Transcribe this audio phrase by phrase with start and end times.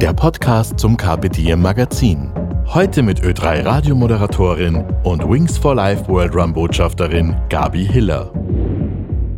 [0.00, 2.30] der Podcast zum Diem Magazin.
[2.66, 8.32] Heute mit Ö3 Radiomoderatorin und Wings for Life World Run Botschafterin Gabi Hiller.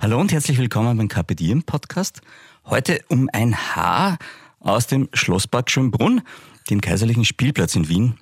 [0.00, 2.22] Hallo und herzlich willkommen beim Diem Podcast.
[2.64, 4.16] Heute um ein Haar
[4.58, 6.22] aus dem Schlosspark Schönbrunn,
[6.70, 8.14] dem kaiserlichen Spielplatz in Wien.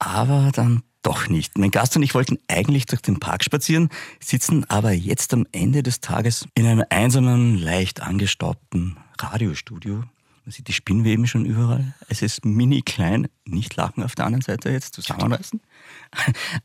[0.00, 1.56] Aber dann doch nicht.
[1.56, 5.84] Mein Gast und ich wollten eigentlich durch den Park spazieren, sitzen aber jetzt am Ende
[5.84, 10.04] des Tages in einem einsamen, leicht angestaubten Radiostudio.
[10.44, 11.94] Man sieht die Spinnweben schon überall.
[12.08, 13.28] Es ist mini klein.
[13.44, 15.60] Nicht lachen auf der anderen Seite jetzt zusammenreißen.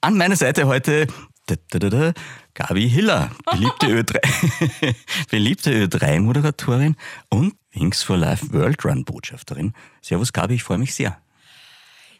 [0.01, 1.07] An meiner Seite heute
[1.47, 2.13] da, da, da,
[2.53, 4.95] Gabi Hiller, beliebte Ö3,
[5.29, 6.95] beliebte Ö3-Moderatorin
[7.29, 9.73] und Wings for Life World Run Botschafterin.
[10.01, 11.19] Servus Gabi, ich freue mich sehr.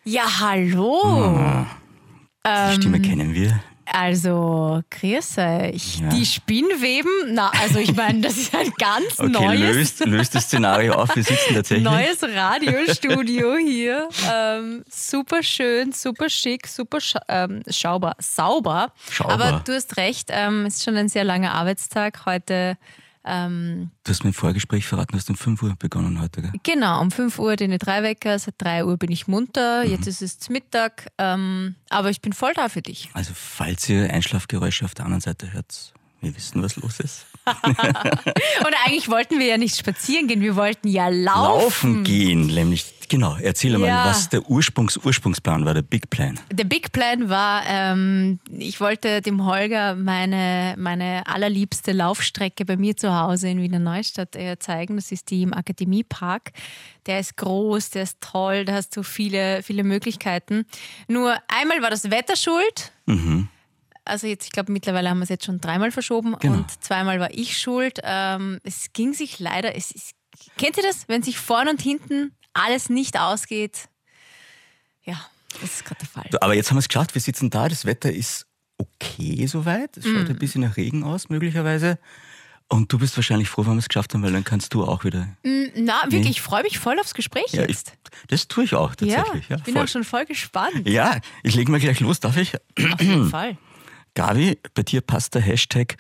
[0.04, 1.66] Ja, hallo.
[2.44, 3.60] Ah, die Stimme kennen wir.
[3.86, 6.00] Also, grüß euch.
[6.00, 6.10] Ja.
[6.10, 10.46] Die Spinnweben, na, also ich meine, das ist ein ganz Okay, neues, löst, löst das
[10.46, 11.16] Szenario auf.
[11.16, 11.84] Wir sitzen tatsächlich.
[11.84, 14.10] neues Radiostudio hier.
[14.32, 18.92] Ähm, super schön, super schick, super scha ähm, schaubar, sauber.
[19.12, 19.34] Schaubar.
[19.34, 22.78] Aber du hast recht, ähm, es ist schon ein sehr langer Arbeitstag heute.
[23.26, 26.52] Ähm, Du hast mir im Vorgespräch verraten, du hast um 5 Uhr begonnen heute, gell?
[26.64, 29.92] Genau, um 5 Uhr den drei Wecker, seit 3 Uhr bin ich munter, Mhm.
[29.92, 33.10] jetzt ist es Mittag, ähm, aber ich bin voll da für dich.
[33.14, 37.26] Also, falls ihr Einschlafgeräusche auf der anderen Seite hört, wir wissen, was los ist.
[37.46, 41.64] Und eigentlich wollten wir ja nicht spazieren gehen, wir wollten ja laufen.
[41.64, 43.36] Laufen gehen, nämlich, genau.
[43.42, 43.78] Erzähl Ja.
[43.80, 46.40] mal, was der Ursprungs Ursprungsplan war, der Big Plan.
[46.52, 52.96] Der Big Plan war, ähm, ich wollte dem Holger meine, meine allerliebste Laufstrecke bei mir
[52.98, 54.96] zu Hause in Wiener Neustadt äh, zeigen.
[54.96, 56.52] Das ist die im Akademiepark.
[57.06, 60.66] Der ist groß, der ist toll, da hast du viele, viele Möglichkeiten.
[61.08, 62.92] Nur einmal war das Wetter schuld.
[63.06, 63.48] Mhm.
[64.06, 66.58] Also jetzt, ich glaube, mittlerweile haben wir es jetzt schon dreimal verschoben Genau.
[66.58, 68.00] und zweimal war ich schuld.
[68.04, 70.12] Ähm, es ging sich leider, es ist,
[70.58, 73.90] kennt ihr das, wenn sich vorne und hinten alles nicht ausgeht?
[75.04, 75.20] Ja,
[75.62, 76.30] das ist gerade der Fall.
[76.42, 78.46] Aber jetzt haben wir es geschafft, wir sitzen da, das Wetter ist
[78.78, 79.98] okay soweit.
[79.98, 81.98] Es schaut ein bisschen nach Regen aus, möglicherweise.
[82.68, 85.04] Und du bist wahrscheinlich froh, wenn wir es geschafft haben, weil dann kannst du auch
[85.04, 85.28] wieder.
[85.44, 87.94] Mm, Na, wirklich, ich freue mich voll aufs Gespräch Ja, ich, jetzt.
[88.28, 89.50] das tue ich auch ja, tatsächlich.
[89.50, 89.84] Ja, ich bin voll.
[89.84, 90.88] auch schon voll gespannt.
[90.90, 92.56] ja, ich lege mal gleich los, darf ich?
[92.92, 93.58] Auf jeden Fall.
[94.16, 95.98] Gabi, bei dir passt der Hashtag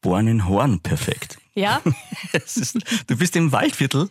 [0.00, 1.38] Born in Horn perfekt.
[1.54, 1.80] Ja?
[2.32, 4.10] Ist, du bist im Waldviertel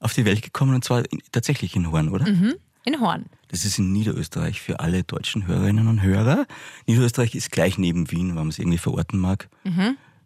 [0.00, 2.28] auf die Welt gekommen und zwar in, tatsächlich in Horn, oder?
[2.28, 2.54] Mhm.
[2.84, 3.26] In Horn.
[3.48, 6.46] Das ist in Niederösterreich für alle deutschen Hörerinnen und Hörer.
[6.86, 9.48] Niederösterreich ist gleich neben Wien, wenn man es irgendwie verorten mag.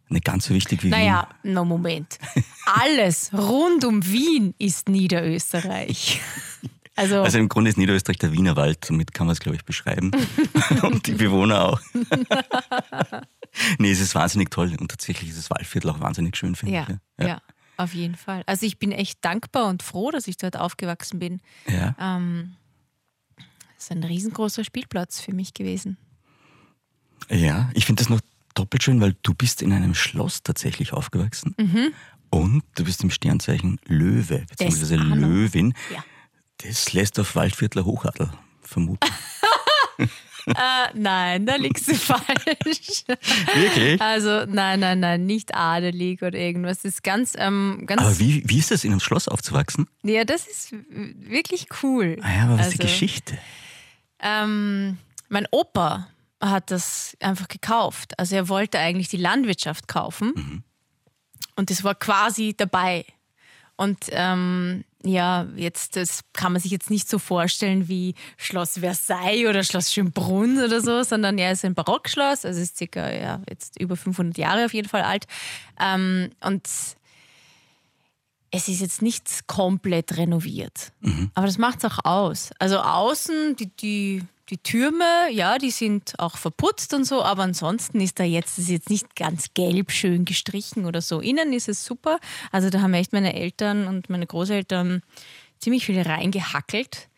[0.09, 0.93] Nicht ganz so wichtig wie Mhm.
[0.93, 2.19] Naja, no Moment.
[2.65, 6.21] Alles rund um Wien ist Niederösterreich.
[6.97, 7.21] Also.
[7.21, 10.11] Also im Grunde ist Niederösterreich der Wienerwald, somit kann man es, glaube ich, beschreiben.
[10.83, 11.81] und die Bewohner auch.
[13.79, 16.87] nee, es ist wahnsinnig toll und tatsächlich ist das Waldviertel auch wahnsinnig schön, finde ja,
[17.19, 17.27] ich.
[17.27, 17.43] ja,
[17.77, 18.43] auf jeden Fall.
[18.47, 21.41] Also ich bin echt dankbar und froh, dass ich dort aufgewachsen bin.
[21.69, 21.95] ja.
[22.01, 22.57] Ähm,
[23.79, 25.99] es ist ein riesengroßer Spielplatz für mich gewesen.
[27.29, 28.21] Ja, ich finde das noch
[28.55, 31.55] doppelt schön, weil du bist in einem Schloss tatsächlich aufgewachsen.
[32.31, 35.15] Und du bist im Sternzeichen Löwe, Anno.
[35.15, 35.75] Löwin.
[35.93, 36.03] Ja.
[36.59, 38.31] Das lässt auf Waldviertler Hochadel
[38.63, 39.09] vermuten.
[40.49, 43.03] Äh, nein, da liegst du falsch.
[43.53, 44.01] Wirklich?
[44.01, 46.83] Also nein, nein, nein, nicht adelig oder irgendwas.
[46.83, 48.01] Das ist ganz, ähm, ganz.
[48.01, 49.89] Aber wie, wie ist das, in einem Schloss aufzuwachsen?
[50.05, 52.19] Ja, das ist wirklich cool.
[52.23, 53.39] Ah ja, aber was ist Also, die Geschichte?
[54.21, 54.99] Ähm,
[55.29, 56.07] mein Opa
[56.41, 58.17] hat das einfach gekauft.
[58.17, 60.63] Also er wollte eigentlich die Landwirtschaft kaufen Mhm.
[61.57, 63.05] und das war quasi dabei.
[63.75, 69.49] Und ähm, ja, jetzt das kann man sich jetzt nicht so vorstellen wie Schloss Versailles
[69.49, 73.43] oder Schloss Schönbrunn oder so, sondern ja, es ist ein Barockschloss, also ist circa ja,
[73.49, 75.27] jetzt über 500 Jahre auf jeden Fall alt.
[75.81, 76.67] Ähm, und
[78.51, 80.93] es ist jetzt nicht komplett renoviert.
[81.35, 82.51] Aber das macht es auch aus.
[82.59, 88.01] Also außen, die, die, die Türme, ja, die sind auch verputzt und so, aber ansonsten
[88.01, 91.21] ist da jetzt, ist jetzt nicht ganz gelb schön gestrichen oder so.
[91.21, 92.21] Innen ist es super.
[92.53, 95.03] Also da haben echt meine Eltern und meine Großeltern
[95.59, 97.09] ziemlich viel reingehackelt,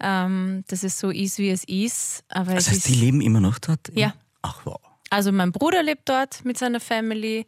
[0.00, 2.24] ähm, dass es so ist, wie es ist.
[2.28, 3.90] Aber Das heißt, ist, die leben immer noch dort?
[3.94, 4.14] Ja.
[4.42, 4.80] Ach wow.
[5.10, 7.46] also mein Bruder lebt dort mit seiner Family,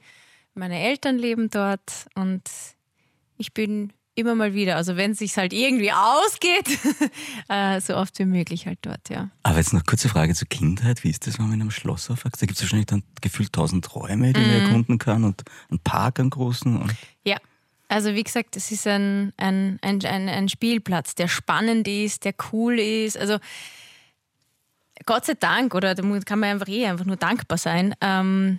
[0.54, 2.42] meine Eltern leben dort und
[3.38, 6.78] ich bin immer mal wieder, also wenn es sich halt irgendwie ausgeht,
[7.48, 9.30] äh, so oft wie möglich halt dort, ja.
[9.42, 11.04] Aber jetzt noch kurze Frage zur Kindheit.
[11.04, 12.42] Wie ist das, wenn man in einem Schloss aufwächst?
[12.42, 14.64] Da gibt es wahrscheinlich dann gefühlt tausend Räume, die man Mhm.
[14.64, 16.90] erkunden kann und einen Park, einen großen.
[17.24, 17.36] Ja,
[17.88, 22.34] also wie gesagt, es ist ein, ein, ein, ein, ein Spielplatz, der spannend ist, der
[22.52, 23.16] cool ist.
[23.16, 23.38] Also
[25.06, 27.94] Gott sei Dank, oder da kann man einfach eh einfach nur dankbar sein.
[28.00, 28.58] Ähm,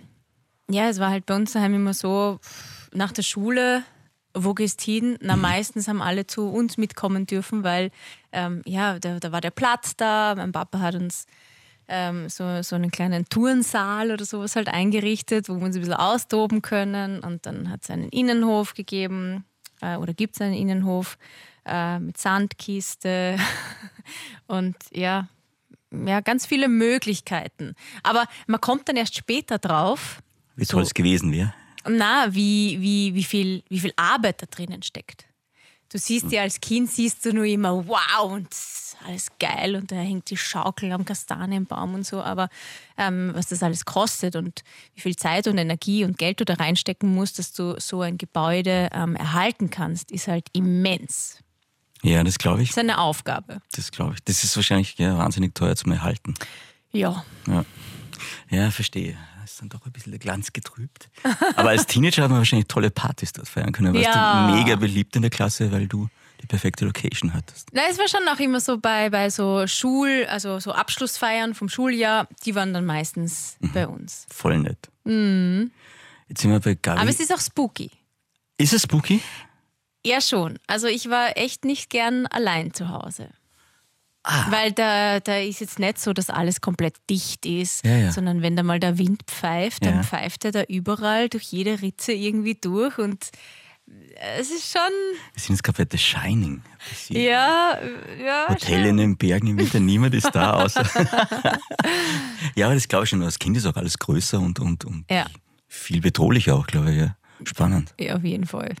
[0.68, 2.40] ja, es war halt bei uns daheim immer so,
[2.92, 3.84] nach der Schule,
[4.34, 5.16] wo gehst hin?
[5.20, 7.90] Na, meistens haben alle zu uns mitkommen dürfen, weil
[8.32, 10.34] ähm, ja, da, da war der Platz da.
[10.36, 11.26] Mein Papa hat uns
[11.88, 15.94] ähm, so, so einen kleinen Turnsaal oder sowas halt eingerichtet, wo wir uns ein bisschen
[15.94, 17.20] austoben können.
[17.20, 19.44] Und dann hat es einen Innenhof gegeben
[19.80, 21.18] äh, oder gibt es einen Innenhof
[21.66, 23.36] äh, mit Sandkiste
[24.46, 25.28] und ja,
[25.90, 27.74] ja, ganz viele Möglichkeiten.
[28.02, 30.22] Aber man kommt dann erst später drauf,
[30.56, 30.72] wie So.
[30.74, 31.52] toll es gewesen wäre.
[31.88, 35.26] Na, wie, wie, wie, viel, wie viel Arbeit da drinnen steckt.
[35.92, 38.48] Du siehst ja als Kind, siehst du nur immer, wow, und
[39.06, 42.48] alles geil und da hängt die Schaukel am Kastanienbaum und so, aber
[42.96, 44.62] ähm, was das alles kostet und
[44.94, 48.16] wie viel Zeit und Energie und Geld du da reinstecken musst, dass du so ein
[48.16, 51.38] Gebäude ähm, erhalten kannst, ist halt immens.
[52.02, 52.70] Ja, das glaube ich.
[52.70, 53.60] Das ist eine Aufgabe.
[53.72, 54.24] Das glaube ich.
[54.24, 56.34] Das ist wahrscheinlich ja, wahnsinnig teuer zum Erhalten.
[56.92, 57.24] Ja.
[57.46, 57.64] Ja,
[58.50, 59.16] ja verstehe.
[59.52, 61.10] Ist dann doch ein bisschen der Glanz getrübt.
[61.56, 63.92] Aber als Teenager hat man wahrscheinlich tolle Partys dort feiern können.
[63.92, 64.46] Warst Ja.
[64.48, 66.08] du mega beliebt in der Klasse, weil du
[66.40, 67.68] die perfekte Location hattest.
[67.72, 71.68] Na, es war schon auch immer so bei, bei so Schul-, also so Abschlussfeiern vom
[71.68, 74.24] Schuljahr, die waren dann meistens bei uns.
[74.30, 74.88] Voll nett.
[75.04, 76.96] Jetzt sind wir bei Gabi.
[76.96, 77.02] Mhm.
[77.02, 77.90] Aber es ist auch spooky.
[78.56, 79.20] ist es spooky?
[80.06, 80.58] Ja, schon.
[80.66, 83.28] Also ich war echt nicht gern allein zu Hause.
[84.24, 84.46] Ah.
[84.50, 88.12] Weil da, da ist jetzt nicht so, dass alles komplett dicht ist, Ja, ja.
[88.12, 90.02] sondern wenn da mal der Wind pfeift, dann Ja.
[90.04, 93.30] pfeift er da überall durch jede Ritze irgendwie durch und
[94.38, 94.80] es ist schon,
[95.34, 96.62] Wir sind jetzt gerade bei The Shining.
[97.08, 97.78] Ja,
[98.24, 98.46] ja.
[98.48, 100.84] Hotel in den Bergen im Winter, niemand ist da außer.
[102.54, 103.22] ja, aber das glaube ich schon.
[103.22, 105.04] Als Kind ist auch alles größer und, und, und
[105.66, 106.98] viel bedrohlicher auch, glaube ich.
[107.00, 107.16] Ja.
[107.44, 107.92] Spannend.
[107.98, 108.74] Ja, auf jeden Fall.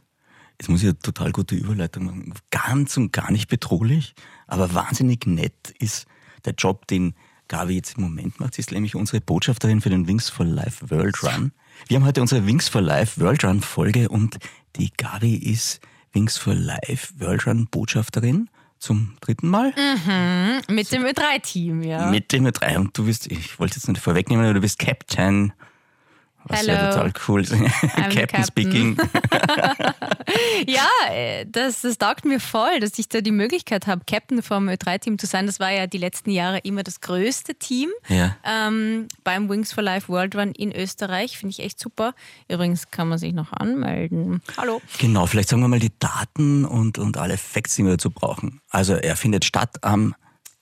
[0.62, 2.34] Jetzt muss ich eine total gute Überleitung machen.
[2.52, 4.14] Ganz und gar nicht bedrohlich,
[4.46, 6.06] aber wahnsinnig nett ist
[6.44, 7.16] der Job, den
[7.48, 8.54] Gabi jetzt im Moment macht.
[8.54, 11.50] Sie ist nämlich unsere Botschafterin für den Wings for Life World Run.
[11.88, 14.38] Wir haben heute unsere Wings for Life World Run Folge und
[14.76, 15.80] die Gabi ist
[16.12, 18.48] Wings for Life World Run Botschafterin
[18.78, 19.74] zum dritten Mal.
[20.68, 22.08] Mit dem Ö3-Team, ja.
[22.08, 22.78] Mit dem drei.
[22.78, 25.52] Und du bist, ich wollte jetzt nicht vorwegnehmen, aber du bist Captain.
[26.44, 26.90] Was ja Hello.
[26.92, 27.52] total cool ist.
[27.80, 28.44] Captain, Captain.
[28.44, 28.96] speaking.
[30.66, 30.88] Ja,
[31.46, 35.26] das, das taugt mir voll, dass ich da die Möglichkeit habe, Captain vom Ö3-Team zu
[35.26, 35.46] sein.
[35.46, 38.36] Das war ja die letzten Jahre immer das größte Team Ja.
[38.44, 41.36] ähm, beim Wings for Life World Run in Österreich.
[41.36, 42.14] Finde ich echt super.
[42.48, 44.40] Übrigens kann man sich noch anmelden.
[44.56, 44.80] Hallo.
[44.98, 48.60] Genau, vielleicht sagen wir mal die Daten und, und alle Facts, die wir dazu brauchen.
[48.70, 50.14] Also er findet statt am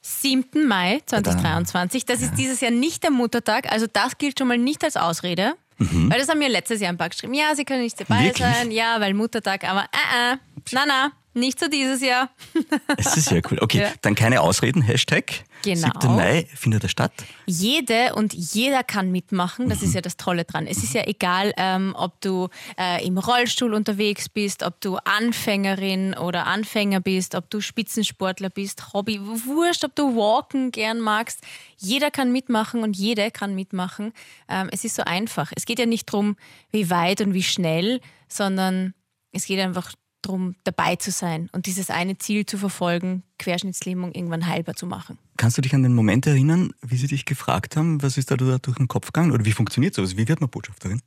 [0.03, 0.67] 7.
[0.67, 2.07] Mai 2023.
[2.07, 5.54] Das ist dieses Jahr nicht der Muttertag, also das gilt schon mal nicht als Ausrede.
[5.80, 7.32] Weil das haben mir letztes Jahr ein paar geschrieben.
[7.34, 8.46] Ja, sie können nicht dabei Wirklich?
[8.46, 8.70] sein.
[8.70, 9.64] Ja, weil Muttertag.
[9.64, 10.37] Aber äh, äh,
[10.72, 12.30] na, na, nicht so dieses Jahr.
[12.96, 13.58] Es ist ja cool.
[13.60, 13.90] Okay, Ja.
[14.02, 14.82] dann keine Ausreden.
[14.82, 15.44] Hashtag.
[15.62, 15.88] Genau.
[16.00, 16.16] 7.
[16.16, 17.12] Mai findet er statt.
[17.46, 19.68] Jede und jeder kann mitmachen.
[19.68, 20.66] Das ist ja das Tolle dran.
[20.66, 26.14] Es ist ja egal, ähm, ob du äh, im Rollstuhl unterwegs bist, ob du Anfängerin
[26.14, 31.40] oder Anfänger bist, ob du Spitzensportler bist, Hobby, wurscht, ob du Walken gern magst.
[31.76, 34.12] Jeder kann mitmachen und jede kann mitmachen.
[34.49, 35.52] Ähm, es ist so einfach.
[35.56, 36.37] Es geht ja nicht darum,
[36.72, 38.94] wie weit und wie schnell, sondern
[39.32, 39.92] es geht einfach
[40.23, 45.19] darum, dabei zu sein und dieses eine Ziel zu verfolgen, Querschnittslähmung irgendwann heilbar zu machen.
[45.37, 48.37] Kannst du dich an den Moment erinnern, wie sie dich gefragt haben, was ist da
[48.37, 49.33] durch den Kopf gegangen?
[49.33, 50.17] Oder wie funktioniert sowas?
[50.17, 51.00] Wie wird man Botschafterin?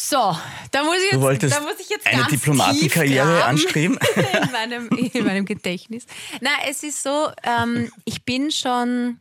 [0.00, 0.36] So,
[0.70, 3.98] da muss ich jetzt, da muss ich jetzt eine Diplomatenkarriere anstreben?
[4.16, 6.06] in meinem, in meinem Gedächtnis.
[6.40, 9.18] Na, es ist so, ähm, ich bin schon,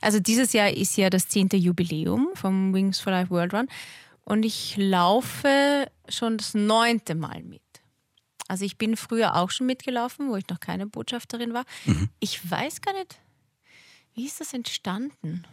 [0.00, 3.68] also dieses Jahr ist ja das zehnte Jubiläum vom Wings for Life World Run
[4.24, 7.62] und ich laufe schon das neunte Mal mit.
[8.48, 11.64] Also ich bin früher auch schon mitgelaufen, wo ich noch keine Botschafterin war.
[12.20, 13.18] Ich weiß gar nicht,
[14.14, 15.44] wie ist das entstanden?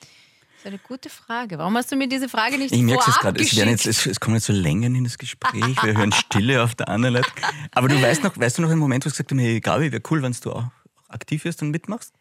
[0.00, 1.56] Das ist eine gute Frage.
[1.58, 4.06] Warum hast du mir diese Frage nicht Ich merke es vorab gerade, es, jetzt- es,
[4.06, 7.30] es kommen jetzt so Längen in das Gespräch, wir hören Stille auf der anderen Seite.
[7.72, 9.92] Aber du weißt noch, weißt du noch einen Moment, wo du gesagt hast, hey Gabi,
[9.92, 10.64] wäre cool, wenn du auch
[11.08, 12.12] aktiv wirst und mitmachst?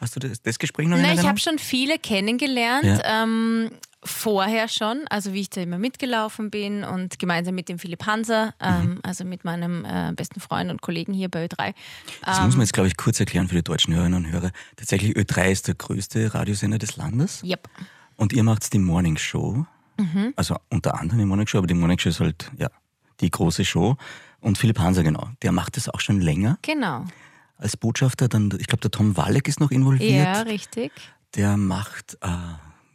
[0.00, 2.84] Hast du das, das Gespräch noch in Nein, ich habe schon viele kennengelernt.
[2.84, 3.22] Ja.
[3.22, 3.70] Ähm,
[4.04, 8.54] vorher schon, also wie ich da immer mitgelaufen bin und gemeinsam mit dem Philipp Hanser,
[8.60, 11.74] ähm, also mit meinem äh, besten Freund und Kollegen hier bei Ö3.
[12.24, 12.44] Das Ähm.
[12.46, 14.50] muss man jetzt, glaube ich, kurz erklären für die deutschen Hörerinnen und Hörer.
[14.76, 17.42] Tatsächlich, Ö3 ist der größte Radiosender des Landes.
[17.44, 17.68] Yep.
[18.16, 19.66] Und ihr macht die Morning Show.
[19.98, 20.32] Mhm.
[20.36, 22.68] Also unter anderem die Morning Show, aber die Morning Show ist halt ja,
[23.20, 23.96] die große Show.
[24.40, 27.04] Und Philipp Hanser, genau, der macht das auch schon länger Genau.
[27.56, 28.28] als Botschafter.
[28.28, 30.26] Dann, ich glaube, der Tom Walleck ist noch involviert.
[30.36, 30.92] Ja, richtig.
[31.34, 32.28] Der macht äh,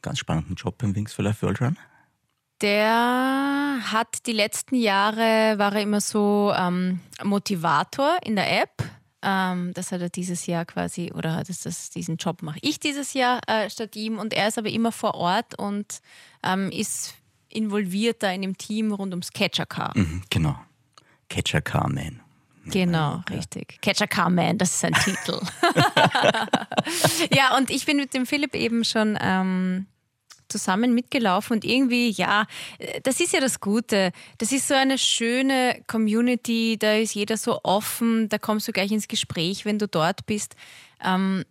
[0.02, 1.78] ganz spannenden Job beim Wings for Life World Run.
[2.62, 8.84] Der hat die letzten Jahre, war er immer so ähm, Motivator in der App.
[9.22, 12.80] Ähm, das hat er dieses Jahr quasi, oder hat es das, diesen Job mache ich
[12.80, 14.20] dieses Jahr äh, statt ihm.
[14.20, 16.02] Und er ist aber immer vor Ort und
[16.44, 17.16] ähm, ist
[17.50, 19.98] involviert da in dem Team rund ums Catcher Car.
[19.98, 20.56] Mhm, genau.
[21.30, 22.22] Catcher Car Man.
[22.72, 23.80] Genau, richtig.
[23.82, 25.40] Catcher Car Man, das ist sein Titel.
[27.36, 29.88] ja, und ich bin mit dem Philipp eben schon ähm,
[30.50, 32.46] zusammen mitgelaufen und irgendwie, ja,
[33.04, 34.12] das ist ja das Gute.
[34.38, 38.92] Das ist so eine schöne Community, da ist jeder so offen, da kommst du gleich
[38.92, 40.56] ins Gespräch, wenn du dort bist.
[41.04, 41.46] Ähm,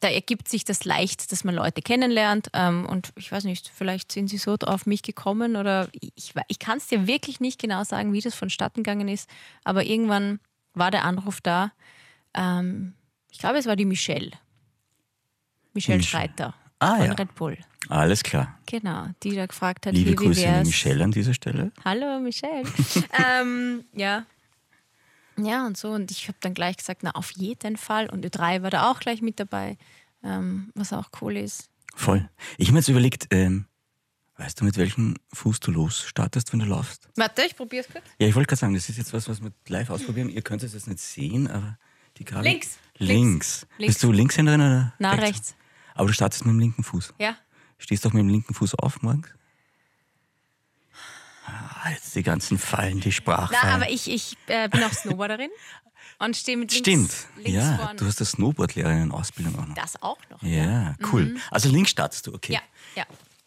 [0.00, 2.48] da ergibt sich das leicht, dass man Leute kennenlernt.
[2.54, 6.58] Ähm, und ich weiß nicht, vielleicht sind sie so auf mich gekommen oder ich, ich
[6.58, 9.28] kann es dir wirklich nicht genau sagen, wie das vonstatten gegangen ist.
[9.62, 10.40] Aber irgendwann
[10.74, 11.72] war der Anruf da.
[12.34, 12.94] Ähm,
[13.30, 14.30] ich glaube, es war die Michelle.
[15.72, 16.02] Michelle Michelle.
[16.02, 17.12] Schreiter Ah, von ja.
[17.12, 17.58] Red Bull.
[17.88, 18.58] Alles klar.
[18.66, 20.66] Genau, die da gefragt hat, Liebe wie, wie Grüße an wär's?
[20.66, 21.72] Michelle an dieser Stelle.
[21.84, 22.62] Hallo Michelle.
[23.40, 24.24] ähm, ja.
[25.44, 25.90] Ja, und so.
[25.90, 28.08] Und ich habe dann gleich gesagt, na, auf jeden Fall.
[28.10, 29.76] Und Ö3 war da auch gleich mit dabei,
[30.22, 31.70] ähm, was auch cool ist.
[31.94, 32.28] Voll.
[32.56, 33.66] Ich habe mir jetzt überlegt, ähm,
[34.36, 37.08] weißt du, mit welchem Fuß du losstartest, wenn du laufst?
[37.16, 38.04] Warte, ich probiere es kurz.
[38.18, 40.28] Ja, ich wollte gerade sagen, das ist jetzt was, was wir live ausprobieren.
[40.28, 41.78] Ihr könnt es jetzt nicht sehen, aber
[42.16, 42.48] die Gabi...
[42.48, 42.78] Links.
[42.96, 43.66] Links.
[43.78, 43.94] Links.
[43.94, 45.54] Bist du Linkshänderin oder Na, rechts.
[45.94, 47.14] Aber du startest mit dem linken Fuß.
[47.18, 47.36] Ja.
[47.78, 49.28] Stehst doch mit dem linken Fuß auf morgens?
[51.90, 53.60] Jetzt die ganzen Fallen, die Sprachfallen.
[53.62, 55.50] Na, aber ich, ich äh, bin auch Snowboarderin
[56.18, 57.28] und stehe mit links, Stimmt.
[57.36, 57.96] links ja, vorne.
[57.96, 59.74] du hast eine Snowboardlehrerin-Ausbildung auch noch.
[59.74, 60.42] das auch noch.
[60.42, 61.36] Ja, cool.
[61.50, 62.54] Also links startest du, okay.
[62.54, 62.60] Ja,
[62.94, 63.04] ja.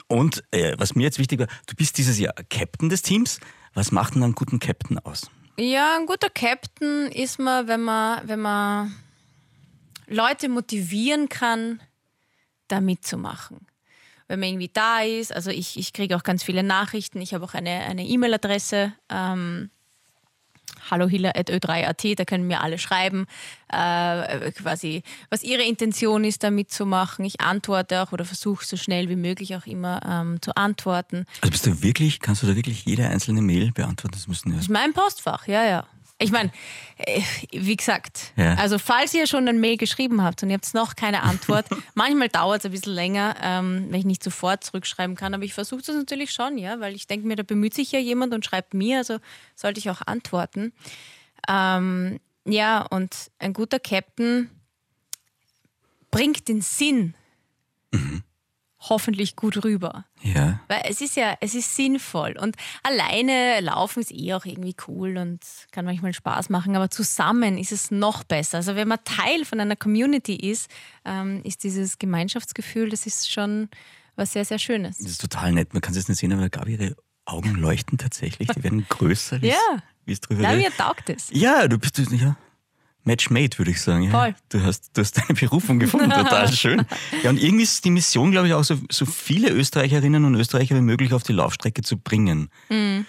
[0.07, 3.39] Und äh, was mir jetzt wichtig war, du bist dieses Jahr Captain des Teams.
[3.73, 5.29] Was macht denn einen guten Captain aus?
[5.57, 8.95] Ja, ein guter Captain ist man, wenn man, wenn man
[10.07, 11.81] Leute motivieren kann,
[12.67, 13.65] da mitzumachen.
[14.33, 17.45] Wenn man irgendwie da ist, also ich, ich kriege auch ganz viele Nachrichten, ich habe
[17.45, 19.69] auch eine eine E-Mail-Adresse, ähm,
[20.89, 23.27] hallohiller.ö3.at, da können mir alle schreiben,
[23.71, 27.23] äh, quasi, was ihre Intention ist, da mitzumachen.
[27.25, 31.27] Ich antworte auch oder versuche so schnell wie möglich auch immer ähm, zu antworten.
[31.41, 34.15] Also bist du wirklich, kannst du da wirklich jede einzelne Mail beantworten?
[34.15, 34.55] Das müssen ja.
[34.55, 35.85] Das ist mein Postfach, ja, ja.
[36.19, 36.51] Ich meine,
[36.97, 38.53] äh, wie gesagt, Ja.
[38.55, 41.65] also falls ihr schon ein Mail geschrieben habt und ihr habt noch keine Antwort,
[41.95, 45.53] manchmal dauert es ein bisschen länger, ähm, wenn ich nicht sofort zurückschreiben kann, aber ich
[45.53, 48.45] versuche das natürlich schon, ja, weil ich denke mir, da bemüht sich ja jemand und
[48.45, 49.17] schreibt mir, also
[49.55, 50.71] sollte ich auch antworten.
[51.49, 54.49] Ähm, ja, und ein guter Captain
[56.11, 57.15] bringt den Sinn
[58.89, 60.05] hoffentlich gut rüber.
[60.21, 60.59] Ja.
[60.67, 62.35] Weil es ist ja, es ist sinnvoll.
[62.39, 65.39] Und alleine laufen ist eh auch irgendwie cool und
[65.71, 68.57] kann manchmal Spaß machen, aber zusammen ist es noch besser.
[68.57, 70.69] Also wenn man Teil von einer Community ist,
[71.05, 73.69] ähm, ist dieses Gemeinschaftsgefühl, das ist schon
[74.15, 74.97] was sehr, sehr Schönes.
[74.97, 75.73] Das ist total nett.
[75.73, 78.49] Man kann es jetzt nicht sehen, aber Gabi, ihre Augen leuchten tatsächlich.
[78.49, 79.55] Die werden größer, wie Ja.
[80.05, 80.65] wie es drüber Na, redet.
[80.71, 81.29] mir taugt es.
[81.31, 82.35] Ja, du bist ja,
[83.03, 84.03] Match made, würde ich sagen.
[84.03, 84.11] Ja.
[84.11, 84.35] Voll.
[84.49, 86.85] Du hast, du hast deine Berufung gefunden, total schön.
[87.23, 90.75] Ja, und irgendwie ist die Mission, glaube ich, auch so, so viele Österreicherinnen und Österreicher
[90.75, 92.49] wie möglich auf die Laufstrecke zu bringen.
[92.69, 93.05] Mhm.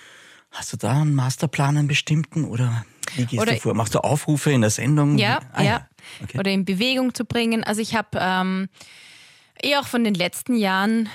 [0.51, 2.85] Hast du da einen Masterplan, einen bestimmten oder
[3.17, 3.75] wie gehst Oder- du vor?
[3.75, 5.19] Machst du Aufrufe in der Sendung?
[5.19, 5.89] Ja, Ah, ja.
[6.23, 6.39] Okay.
[6.39, 7.65] Oder in Bewegung zu bringen.
[7.65, 8.69] Also ich habe ähm,
[9.63, 11.09] eh auch von den letzten Jahren,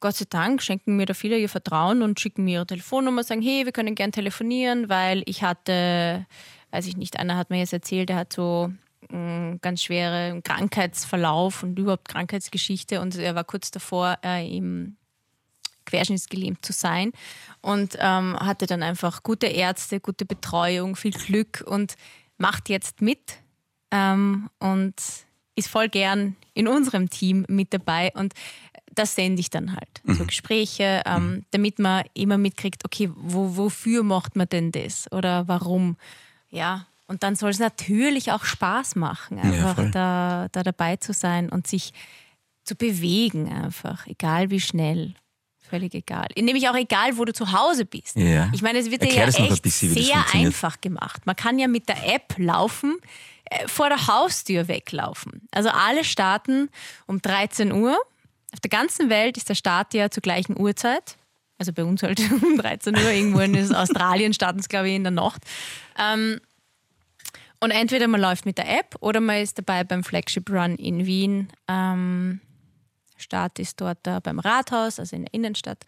[0.00, 3.40] Gott sei Dank, schenken mir da viele ihr Vertrauen und schicken mir ihre Telefonnummer, sagen,
[3.42, 6.26] hey, wir können gern telefonieren, weil ich hatte,
[6.74, 8.72] weiß ich nicht, einer hat mir jetzt erzählt, der hat so
[9.08, 14.96] mh, ganz schwere Krankheitsverlauf und überhaupt Krankheitsgeschichte und er war kurz davor, äh, im
[15.86, 17.12] querschnittsgelähmt zu sein
[17.60, 21.94] und ähm, hatte dann einfach gute Ärzte, gute Betreuung, viel Glück und
[22.38, 23.38] macht jetzt mit
[23.92, 24.94] ähm, und
[25.54, 28.34] ist voll gern in unserem Team mit dabei und
[28.92, 30.02] das sende ich dann halt.
[30.06, 35.46] So Gespräche, ähm, damit man immer mitkriegt, okay, wo, wofür macht man denn das oder
[35.46, 35.96] warum?
[36.54, 39.90] Ja, und dann soll es natürlich auch Spaß machen, einfach voll.
[39.90, 41.92] da, da dabei zu sein und sich
[42.64, 45.14] zu bewegen einfach, egal wie schnell.
[45.60, 46.28] Völlig egal.
[46.36, 48.16] Nämlich auch egal, wo du zu Hause bist.
[48.16, 48.50] Ja.
[48.52, 51.26] Ich meine, es wird Erklär dir ja noch ein echt bisschen, sehr einfach gemacht.
[51.26, 52.96] Man kann ja mit der App laufen,
[53.46, 55.48] äh, vor der Haustür weglaufen.
[55.50, 56.68] Also alle starten
[57.06, 57.98] um 13 Uhr.
[58.52, 61.16] Auf der ganzen Welt ist der Start ja zur gleichen Uhrzeit.
[61.58, 63.10] Also bei uns halt um 13 Uhr.
[63.10, 65.42] Irgendwo in Australien starten es, glaube ich, in der Nacht.
[65.98, 66.40] Ähm,
[67.60, 71.06] und entweder man läuft mit der App oder man ist dabei beim Flagship Run in
[71.06, 71.48] Wien.
[71.68, 72.40] Ähm,
[73.16, 75.84] Start ist dort da beim Rathaus, also in der Innenstadt.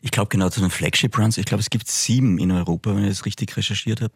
[0.00, 3.04] Ich glaube genau zu den Flagship Runs, ich glaube es gibt sieben in Europa, wenn
[3.04, 4.14] ich das richtig recherchiert habe.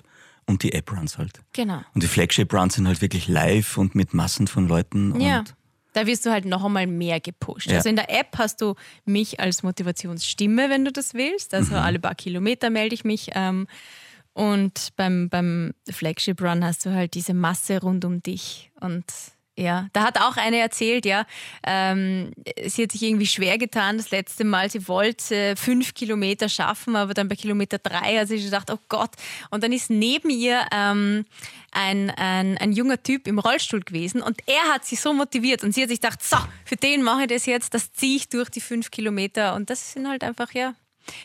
[0.48, 1.40] Und die App Runs halt.
[1.54, 1.82] Genau.
[1.92, 5.20] Und die Flagship Runs sind halt wirklich live und mit Massen von Leuten.
[5.20, 5.40] Ja.
[5.40, 5.56] Und
[5.96, 7.70] Da wirst du halt noch einmal mehr gepusht.
[7.70, 7.76] Ja.
[7.78, 8.74] Also in der App hast du
[9.06, 11.54] mich als Motivationsstimme, wenn du das willst.
[11.54, 11.80] Also Mhm.
[11.80, 13.30] alle paar Kilometer melde ich mich.
[13.34, 13.66] Ähm,
[14.34, 18.70] und beim, beim Flagship Run hast du halt diese Masse rund um dich.
[18.80, 19.04] Und
[19.58, 21.24] ja, da hat auch eine erzählt, ja,
[21.66, 22.32] ähm,
[22.66, 24.70] sie hat sich irgendwie schwer getan das letzte Mal.
[24.70, 29.12] Sie wollte fünf Kilometer schaffen, aber dann bei Kilometer drei hat sie gedacht, oh Gott.
[29.50, 31.24] Und dann ist neben ihr ähm,
[31.72, 35.72] ein, ein, ein junger Typ im Rollstuhl gewesen und er hat sie so motiviert und
[35.72, 36.36] sie hat sich gedacht, so,
[36.66, 39.54] für den mache ich das jetzt, das ziehe ich durch die fünf Kilometer.
[39.54, 40.74] Und das sind halt einfach, ja,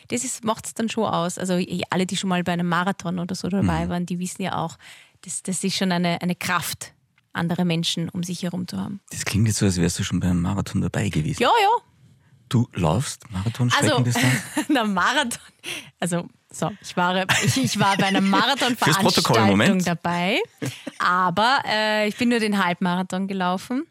[0.08, 1.36] das macht es dann schon aus.
[1.36, 4.42] Also eh, alle, die schon mal bei einem Marathon oder so dabei waren, die wissen
[4.42, 4.78] ja auch,
[5.22, 6.94] das, das ist schon eine, eine Kraft,
[7.32, 9.00] andere Menschen um sich herum zu haben.
[9.10, 11.42] das klingt jetzt so, als wärst du schon beim Marathon dabei gewesen.
[11.42, 11.68] Ja, ja.
[12.48, 14.34] Du laufst Also, Marathon-Streckendistanz?
[14.68, 15.40] na, Marathon.
[16.00, 18.20] Also, so, ich war, ich, ich war bei einer
[18.90, 20.38] Marathon-Veranstaltung dabei,
[20.98, 23.84] aber äh, ich bin nur den Halbmarathon gelaufen.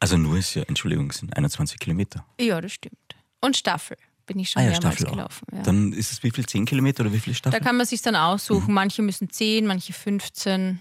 [0.00, 2.24] Also nur ist ja, Entschuldigung, es sind 21 Kilometer.
[2.40, 2.94] Ja, das stimmt.
[3.40, 5.46] Und Staffel bin ich schon Ah ja, mehrmals Staffel gelaufen.
[5.52, 5.62] Ja.
[5.62, 6.46] Dann ist es wie viel?
[6.46, 7.64] 10 Kilometer oder wie viele Da Staffeln?
[7.64, 8.20] kann man sich dann Mhm.
[8.20, 8.74] aussuchen.
[8.74, 10.78] Manche müssen 10, manche 15.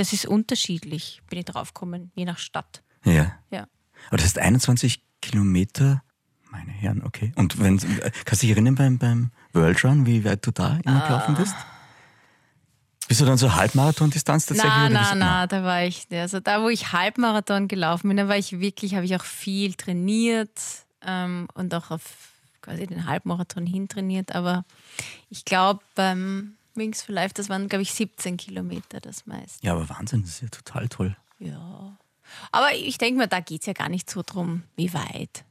[0.00, 2.82] Das ist unterschiedlich, bin ich draufgekommen, je nach Stadt.
[3.04, 3.32] Ja.
[3.50, 3.66] Ja.
[4.08, 6.02] Aber das heißt 21 Kilometer,
[6.50, 7.32] meine Herren, okay.
[7.36, 7.76] Und wenn,
[8.24, 11.54] kannst du dich erinnern beim, beim World Run, wie weit du da immer gelaufen bist?
[13.08, 14.72] Bist du dann so Halbmarathon-Distanz tatsächlich?
[14.98, 18.38] Bist du- na, da war ich, also da, wo ich Halbmarathon gelaufen bin, da war
[18.38, 20.58] ich wirklich, habe ich auch viel trainiert
[21.02, 22.02] ähm, und auch auf
[22.62, 24.34] quasi den Halbmarathon hintrainiert.
[24.34, 24.64] Aber
[25.28, 29.64] ich glaube, beim Wings for Life, das waren, glaube ich, 17 Kilometer das meiste.
[29.66, 31.16] Ja, aber Wahnsinn, das ist ja total toll.
[31.38, 31.98] Ja.
[32.52, 35.44] Aber ich denke mal, da geht es ja gar nicht so drum, wie weit.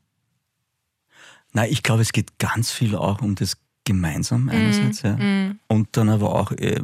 [1.52, 5.18] Nein, ich glaube, es geht ganz viel auch um das Gemeinsam einerseits, ja.
[5.68, 6.82] Und dann aber auch, äh,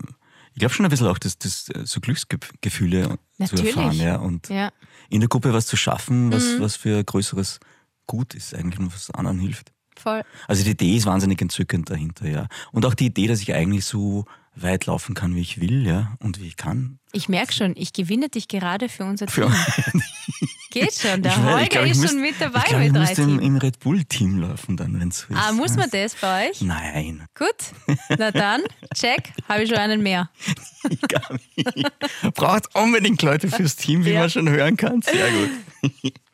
[0.53, 3.75] ich glaube schon ein bisschen auch das, das äh, so Glücksgefühle zu Natürlich.
[3.75, 4.15] erfahren, ja.
[4.17, 4.71] Und Ja.
[5.09, 7.59] in der Gruppe was zu schaffen, was, was für ein größeres
[8.07, 9.71] Gut ist eigentlich und was anderen hilft.
[9.97, 10.23] Voll.
[10.47, 12.47] Also die Idee ist wahnsinnig entzückend dahinter, ja.
[12.71, 14.25] Und auch die Idee, dass ich eigentlich so
[14.58, 16.97] weit laufen kann, wie ich will, ja, und wie ich kann.
[17.12, 20.01] Ich merke schon, ich gewinne dich gerade für unser Für- Team.
[20.71, 22.81] Geht schon, der Ich Holger ich glaub, ich ist müsst- schon mit dabei ich glaub,
[22.81, 25.39] ich mit drei müsste im, im Red Bull-Team laufen dann, wenn es so ist.
[25.41, 26.62] Ah, muss man das bei euch?
[26.62, 27.25] Nein.
[27.38, 28.62] Gut, na dann,
[28.93, 30.29] check, habe ich schon einen mehr.
[30.89, 32.34] Ich gar nicht.
[32.36, 34.19] Braucht unbedingt Leute fürs Team, wie Ja.
[34.19, 35.01] man schon hören kann.
[35.01, 36.13] Sehr gut.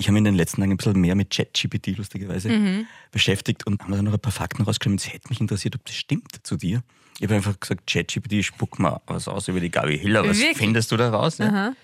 [0.00, 2.86] Ich habe mich in den letzten Tagen ein bisschen mehr mit ChatGPT lustigerweise Mhm.
[3.10, 4.96] beschäftigt und habe dann noch ein paar Fakten rausgeschrieben.
[4.96, 6.82] Es hätte mich interessiert, ob das stimmt zu dir.
[7.18, 10.22] Ich habe einfach gesagt, ChatGPT, spuck mal was aus über die Gabi Hiller.
[10.26, 10.56] Was Wirklich?
[10.56, 11.38] findest du da raus?
[11.38, 11.74] Ja.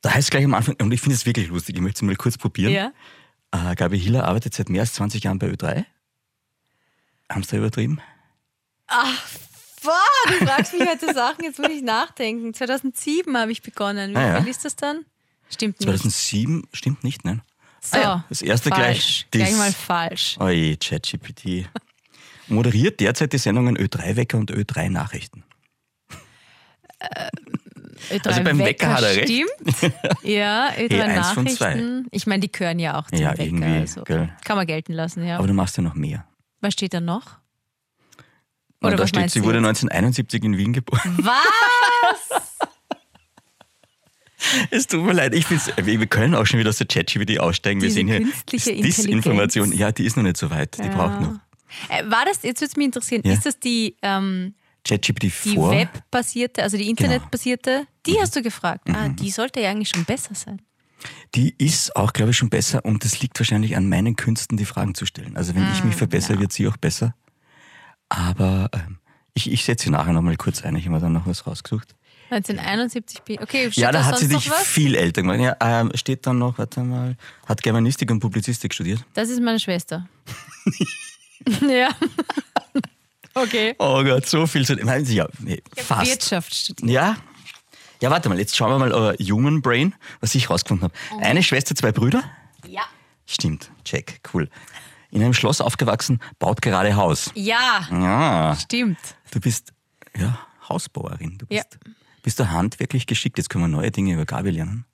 [0.00, 2.02] Da heißt es gleich am Anfang, und ich finde es wirklich lustig, ich möchte es
[2.02, 2.72] mal kurz probieren.
[2.72, 2.92] Ja.
[3.52, 5.84] Äh, Gabi Hiller arbeitet seit mehr als 20 Jahren bei Ö3.
[7.30, 8.00] Haben sie da übertrieben?
[8.88, 9.92] Boah,
[10.28, 12.54] du fragst mich heute Sachen, jetzt muss ich nachdenken.
[12.54, 14.12] 2007 habe ich begonnen.
[14.12, 14.40] Wie Ah, ja.
[14.40, 15.04] viel ist das dann?
[15.50, 15.86] Stimmt nicht.
[15.88, 17.42] 2007, stimmt nicht, nein?
[17.80, 18.80] So, Ah ja, das erste falsch.
[18.80, 19.26] gleich.
[19.30, 20.36] Gleich das- mal falsch.
[20.40, 21.68] Oje, ChatGPT.
[22.48, 25.44] Moderiert derzeit die Sendungen Ö3 Wecker und Ö3 Nachrichten.
[28.10, 29.28] Ö3 Also beim Wecker hat er recht.
[29.28, 29.94] Stimmt.
[30.22, 31.16] Ja, Ö3 Hey.
[31.16, 32.06] Nachrichten.
[32.10, 33.42] Ich meine, die gehören ja auch zum Ja, Wecker.
[33.44, 34.02] irgendwie, Also.
[34.04, 35.38] Kann man gelten lassen, ja.
[35.38, 36.24] Aber du machst ja noch mehr.
[36.60, 37.38] was steht da noch?
[38.80, 39.66] Na, Oder da was steht, sie wurde jetzt?
[39.66, 41.16] 1971 in Wien geboren.
[41.18, 42.42] Was?
[44.70, 47.38] Es tut mir leid, ich find's, wir wir können auch schon wieder aus der ChatGPT
[47.38, 47.80] aussteigen.
[47.80, 49.72] Wir Diese sehen hier Disinformation.
[49.72, 50.76] Ja, die ist noch nicht so weit.
[50.78, 51.34] Die braucht noch.
[51.88, 53.32] Äh, War das, jetzt würde es mich interessieren, Ja.
[53.32, 54.54] ist das die, ähm,
[54.84, 55.72] ChatGPT die vor.
[55.72, 57.86] webbasierte, also die internetbasierte?
[58.06, 58.88] Die hast du gefragt.
[58.88, 59.16] Ah, Mhm.
[59.16, 60.62] die sollte ja eigentlich schon besser sein.
[61.34, 64.64] Die ist auch, glaube ich, schon besser und das liegt wahrscheinlich an meinen Künsten, die
[64.64, 65.36] Fragen zu stellen.
[65.36, 67.14] Also wenn ich Hm, mich verbessere, wird sie auch besser.
[68.08, 68.98] Aber ähm,
[69.34, 70.76] ich, ich setze sie nachher nochmal kurz ein.
[70.76, 71.95] Ich habe mir dann noch was rausgesucht.
[72.30, 74.44] 1971 bin Okay, steht Ja, da hat sie was?
[74.66, 75.38] viel älter gemacht.
[75.40, 79.04] Ja, ähm, steht dann noch, warte mal, hat Germanistik und Publizistik studiert.
[79.14, 80.08] Das ist meine Schwester.
[81.68, 81.90] ja.
[83.34, 83.74] okay.
[83.78, 84.74] Oh Gott, so viel zu.
[84.76, 86.10] Meinen Sie ja, nee, fast.
[86.10, 86.90] Wirtschaft studiert.
[86.90, 87.16] Ja,
[88.00, 91.22] Ja, warte mal, jetzt schauen wir mal euer Human Brain, was ich rausgefunden habe.
[91.24, 92.22] Eine Schwester, zwei Brüder?
[92.66, 92.82] Ja.
[93.26, 94.48] Stimmt, check, cool.
[95.10, 97.30] In einem Schloss aufgewachsen, baut gerade Haus.
[97.34, 98.98] Ja, Ja, stimmt.
[99.30, 99.72] du bist
[100.16, 101.38] ja, Hausbauerin.
[101.38, 101.62] Du Ja.
[102.26, 103.38] Bist, du handwerklich geschickt.
[103.38, 104.84] Jetzt können wir neue Dinge über Gabi lernen.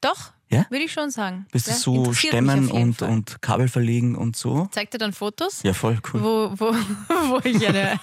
[0.00, 0.66] Doch, Ja?
[0.70, 1.46] würde ich schon sagen.
[1.52, 3.10] Bist ja, du so Stemmen und, Fall.
[3.10, 4.66] und Kabel verlegen und so?
[4.72, 5.62] Zeigt er dann Fotos?
[5.62, 6.20] Ja, voll cool.
[6.22, 6.72] wo, wo,
[7.30, 7.98] wo ich eine,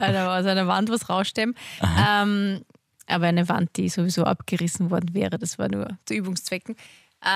[0.00, 1.54] eine, aus einer Wand was rausstemme.
[1.82, 2.60] Ähm,
[3.06, 6.76] aber eine Wand, die sowieso abgerissen worden wäre, das war nur zu Übungszwecken.
[7.22, 7.26] Äh,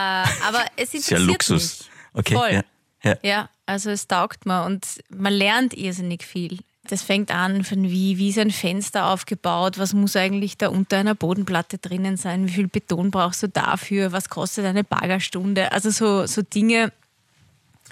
[0.47, 1.81] aber es Ist ja Luxus.
[1.81, 1.91] mich.
[2.13, 2.53] Okay, Voll.
[2.53, 2.63] ja.
[3.03, 3.17] ja.
[3.23, 6.61] Ja, also es taugt mir und man lernt irrsinnig viel.
[6.89, 10.99] Das fängt an von wie, wie ist ein Fenster aufgebaut, was muss eigentlich da unter
[10.99, 15.73] einer Bodenplatte drinnen sein, wie viel Beton brauchst du dafür, was kostet eine Baggerstunde.
[15.73, 16.93] Also so, so Dinge,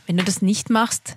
[0.07, 1.17] wenn du das nicht machst,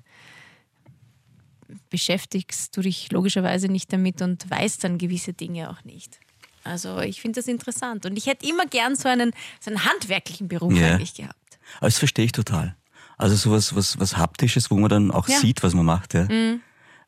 [1.89, 6.19] beschäftigst du dich logischerweise nicht damit und weißt dann gewisse Dinge auch nicht.
[6.63, 10.47] Also ich finde das interessant und ich hätte immer gern so einen, so einen handwerklichen
[10.47, 10.93] Beruf Ja.
[10.93, 11.59] eigentlich gehabt.
[11.77, 12.75] Aber das verstehe ich total.
[13.17, 15.37] Also sowas was, was Haptisches, wo man dann auch Ja.
[15.37, 15.41] Mhm.
[15.41, 16.13] sieht, was man macht.
[16.13, 16.27] Ja.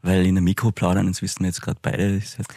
[0.08, 2.48] Weil in der Mikroplaudern, das wissen wir jetzt gerade beide, ist halt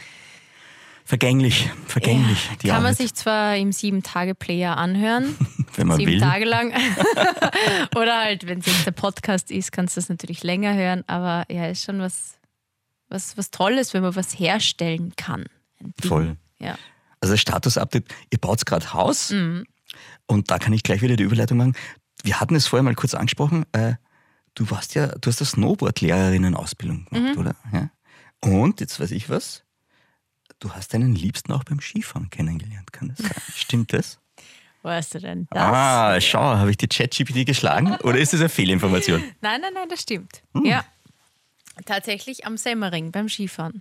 [1.04, 1.68] vergänglich.
[1.86, 2.48] Vergänglich.
[2.62, 5.36] Ja, kann man Arbeit, sich zwar im Sieben-Tage-Player anhören,
[5.74, 6.20] wenn man sieben will.
[6.20, 6.72] Tage lang.
[7.96, 11.02] Oder halt, wenn es jetzt der Podcast ist, kannst du das natürlich länger hören.
[11.08, 12.38] Aber ja, ist schon was,
[13.08, 15.46] was, was Tolles, wenn man was herstellen kann.
[16.06, 16.36] Voll.
[16.60, 16.76] Ja.
[17.20, 19.66] Also Status-Update, ihr baut gerade Haus Mhm.
[20.26, 21.74] und da kann ich gleich wieder die Überleitung machen.
[22.22, 23.94] Wir hatten es vorher mal kurz angesprochen, äh,
[24.60, 27.40] du warst ja, du hast eine Snowboard-Lehrerinnen-Ausbildung gemacht, Mhm.
[27.40, 27.56] oder?
[27.72, 27.90] Ja.
[28.40, 29.64] Und, jetzt weiß ich was,
[30.58, 33.30] du hast deinen Liebsten auch beim Skifahren kennengelernt, kann das sein?
[33.56, 34.18] Stimmt das?
[34.82, 35.62] Weißt du denn das?
[35.62, 39.20] Ah, schau, habe ich die ChatGPT geschlagen oder ist das eine Fehlinformation?
[39.40, 40.42] Nein, nein, nein, das stimmt.
[40.54, 40.64] Hm.
[40.64, 40.84] Ja.
[41.86, 43.80] Tatsächlich am Semmering beim Skifahren.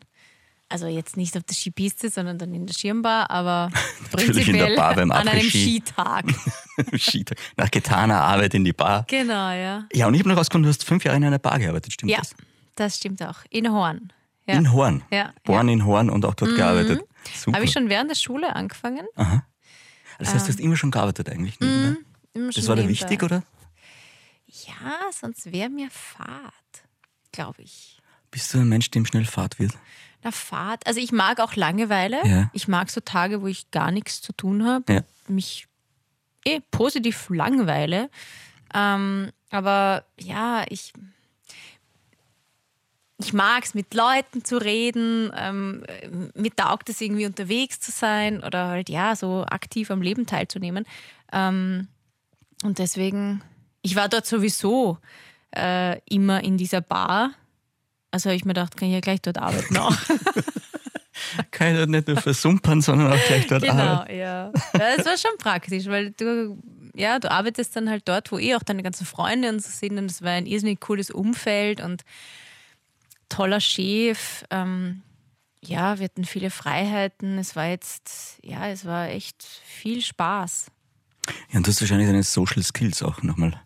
[0.71, 3.71] Also jetzt nicht auf der Skipiste, sondern dann in der Schirmbar, aber
[4.11, 5.41] Natürlich in der prinzipiell Bar beim an einem.
[5.49, 6.25] Skitag.
[6.95, 7.37] Skitag.
[7.57, 9.05] Nach getaner Arbeit in die Bar.
[9.07, 9.87] Genau, ja.
[9.91, 12.11] Ja, und ich habe noch rausgefunden, du hast fünf Jahre in einer Bar gearbeitet, stimmt
[12.11, 12.35] Ja, das?
[12.75, 13.37] das stimmt auch.
[13.49, 14.13] In Horn.
[14.47, 14.55] Ja.
[14.55, 15.03] In Horn.
[15.11, 17.01] Ja, Born in Horn und auch dort gearbeitet.
[17.35, 17.55] Super.
[17.57, 19.05] Habe ich schon während der Schule angefangen.
[20.19, 21.59] das heißt, du hast immer schon gearbeitet eigentlich.
[21.59, 21.99] nebenbei?
[22.33, 23.01] Immer Das schon war dir nebenbei.
[23.01, 23.43] wichtig, oder?
[24.47, 26.83] Ja, sonst wäre mir Fahrt,
[27.31, 27.99] glaube ich.
[28.31, 29.73] Bist du ein Mensch, dem schnell Fahrt wird?
[30.23, 30.85] Na, Fahrt.
[30.85, 32.25] Also ich mag auch Langeweile.
[32.25, 32.49] Ja.
[32.53, 34.93] Ich mag so Tage, wo ich gar nichts zu tun habe.
[34.93, 35.01] Ja.
[35.27, 35.67] Mich
[36.45, 38.09] eh positiv langweile.
[38.73, 40.93] Ähm, aber ja, ich,
[43.17, 45.31] ich mag es, mit Leuten zu reden.
[45.35, 45.83] Ähm,
[46.35, 50.85] mir taugt es irgendwie unterwegs zu sein oder halt ja, so aktiv am Leben teilzunehmen.
[51.31, 51.87] Ähm,
[52.63, 53.41] und deswegen,
[53.81, 54.97] ich war dort sowieso
[55.55, 57.31] äh, immer in dieser Bar.
[58.11, 59.95] Also habe ich mir gedacht, kann ich ja gleich dort arbeiten auch.
[61.51, 64.15] Kann ich dort nicht nur versumpern, sondern auch gleich dort Genau, arbeiten.
[64.17, 64.47] ja.
[64.47, 64.95] ja.
[64.95, 66.57] Das war schon praktisch, weil du,
[66.95, 69.97] ja, du arbeitest dann halt dort, wo eh auch deine ganzen Freunde und so sind.
[69.97, 72.03] Und es war ein irrsinnig cooles Umfeld und
[73.27, 74.45] toller Chef.
[74.49, 75.01] Ähm,
[75.61, 77.37] ja, wir hatten viele Freiheiten.
[77.37, 80.67] Es war jetzt, ja, es war echt viel Spaß.
[81.51, 83.59] Ja, und du hast wahrscheinlich deine Social Skills auch nochmal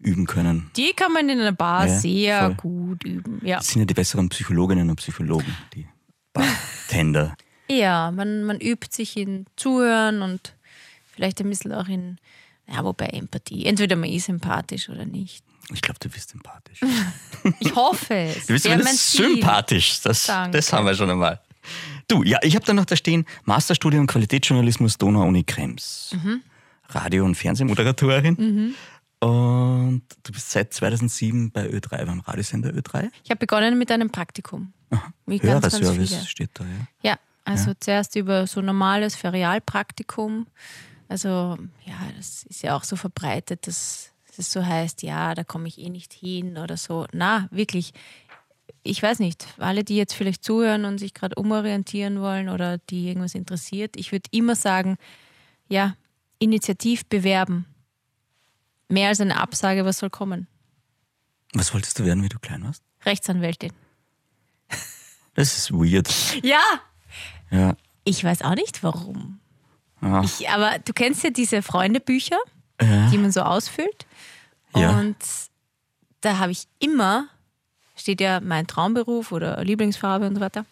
[0.00, 0.70] üben können.
[0.76, 2.54] Die kann man in einer Bar Ja, sehr voll.
[2.54, 3.40] gut üben.
[3.44, 5.86] Ja, Das sind ja die besseren Psychologinnen und Psychologen, die
[6.32, 7.34] Bartender.
[7.68, 10.54] ja man, man übt sich in Zuhören und
[11.12, 12.18] vielleicht ein bisschen auch in,
[12.68, 13.66] ja, wobei Empathie.
[13.66, 15.44] Entweder man ist empathisch oder nicht.
[15.74, 16.80] Ich glaube, du bist sympathisch.
[17.60, 18.46] Ich hoffe es.
[18.46, 20.00] Du bist zumindest sympathisch.
[20.02, 20.56] Das, Danke.
[20.58, 21.40] das haben wir schon einmal.
[22.08, 26.10] Du, ja, ich habe da noch da stehen, Masterstudium Qualitätsjournalismus Donau-Uni Krems.
[26.14, 26.40] Mhm.
[26.88, 28.74] Radio- und Fernsehmoderatorin.
[29.20, 33.10] Und du bist seit 2007 bei Ö3, beim Radiosender Ö3.
[33.24, 34.72] Ich habe begonnen mit einem Praktikum.
[35.26, 36.26] Wie ganz, ganz Hörerservice viele.
[36.26, 37.10] steht da, ja.
[37.10, 40.46] Ja, also zuerst über so normales Ferialpraktikum.
[41.08, 45.68] Also ja, das ist ja auch so verbreitet, dass es so heißt, ja, da komme
[45.68, 47.06] ich eh nicht hin oder so.
[47.12, 47.92] Na, wirklich.
[48.84, 53.08] Ich weiß nicht, alle, die jetzt vielleicht zuhören und sich gerade umorientieren wollen oder die
[53.08, 54.96] irgendwas interessiert, ich würde immer sagen,
[55.68, 55.96] ja,
[56.38, 57.66] initiativ bewerben.
[58.88, 60.46] Mehr als eine Absage, was soll kommen?
[61.54, 62.82] Was wolltest du werden, wie du klein warst?
[63.04, 63.72] Rechtsanwältin.
[65.34, 66.08] Das ist weird.
[66.42, 66.60] Ja,
[67.50, 67.76] Ja.
[68.04, 69.38] ich weiß auch nicht warum.
[70.02, 70.22] Ja.
[70.22, 72.38] Ich, aber du kennst ja diese Freundebücher,
[72.80, 73.08] Ja.
[73.10, 74.06] die man so ausfüllt.
[74.74, 74.98] Ja.
[74.98, 75.16] Und
[76.20, 77.28] da habe ich immer,
[77.96, 80.66] steht ja mein Traumberuf oder Lieblingsfarbe und so weiter,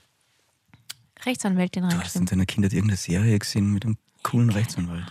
[1.24, 5.06] Rechtsanwältin Du hast in deiner Kindheit irgendeine Serie gesehen mit einem coolen Rechtsanwalt.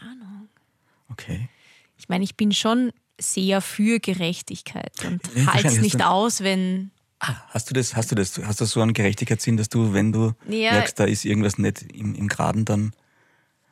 [1.09, 1.49] Okay.
[1.97, 6.41] Ich meine, ich bin schon sehr für Gerechtigkeit und Ja, halte es nicht du- aus,
[6.41, 9.93] wenn Ah, hast du das, hast du das, hast du so einen Gerechtigkeitssinn, dass du,
[9.93, 10.73] wenn du Ja.
[10.73, 12.91] merkst, da ist irgendwas nicht im, im Graden, dann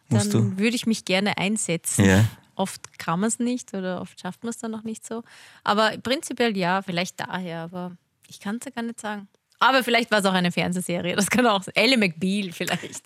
[0.08, 2.06] musst Dann würde ich mich gerne einsetzen.
[2.06, 2.10] du.
[2.10, 2.26] Ja.
[2.56, 5.24] Oft kann man es nicht oder oft schafft man es dann noch nicht so.
[5.64, 7.98] Aber prinzipiell ja, vielleicht daher, aber
[8.30, 9.28] ich kann es ja gar nicht sagen.
[9.60, 11.76] Aber vielleicht war es auch eine Fernsehserie, das kann auch sein.
[11.76, 13.04] Ellie McBeal vielleicht.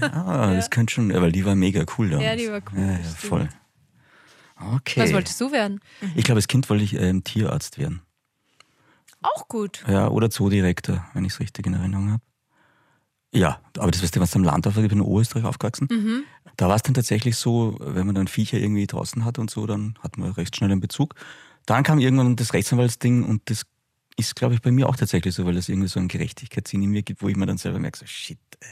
[0.00, 2.26] Ah, das könnte schon, weil die war mega cool damals.
[2.26, 3.48] Ja, die war cool, Ja, ja, voll.
[4.74, 5.00] Okay.
[5.00, 5.80] Was wolltest du werden?
[6.14, 8.02] Ich glaube, als Kind wollte ich ähm, Tierarzt werden.
[9.22, 9.84] Auch gut.
[9.88, 12.22] Ja, oder Zoodirektor, wenn ich es richtig in Erinnerung habe.
[13.34, 15.88] Ja, aber das weißt du, was am Land auf, ich bin in Oberösterreich aufgewachsen.
[15.90, 16.24] Mhm.
[16.56, 19.66] Da war es dann tatsächlich so, wenn man dann Viecher irgendwie draußen hat und so,
[19.66, 21.14] dann hat man recht schnell einen Bezug.
[21.64, 23.64] Dann kam irgendwann das Rechtsanwaltsding und das
[24.18, 26.90] ist, glaube ich, bei mir auch tatsächlich so, weil das irgendwie so einen Gerechtigkeitssinn in
[26.90, 28.68] mir gibt, wo ich mir dann selber merke, so shit, ey,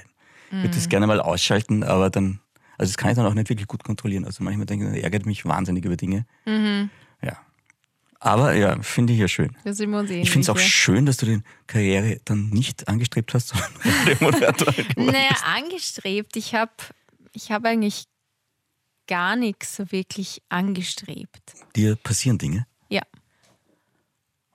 [0.48, 0.72] ich würde Mhm.
[0.72, 2.40] das gerne mal ausschalten, aber dann,
[2.80, 4.24] also das kann ich dann auch nicht wirklich gut kontrollieren.
[4.24, 6.24] Also manchmal denke ich, das ärgert mich wahnsinnig über Dinge.
[6.46, 6.88] Mhm.
[7.22, 7.36] Ja.
[8.20, 9.54] Aber ja, finde ich ja schön.
[9.64, 10.28] Da sind wir uns ähnlich.
[10.28, 10.62] Ich finde es auch ja.
[10.62, 13.70] schön, dass du die Karriere dann nicht angestrebt hast, sondern
[14.06, 16.36] geworden Naja, angestrebt.
[16.36, 16.72] Ich habe
[17.34, 18.04] ich hab eigentlich
[19.06, 21.52] gar nichts so wirklich angestrebt.
[21.76, 22.66] Dir passieren Dinge.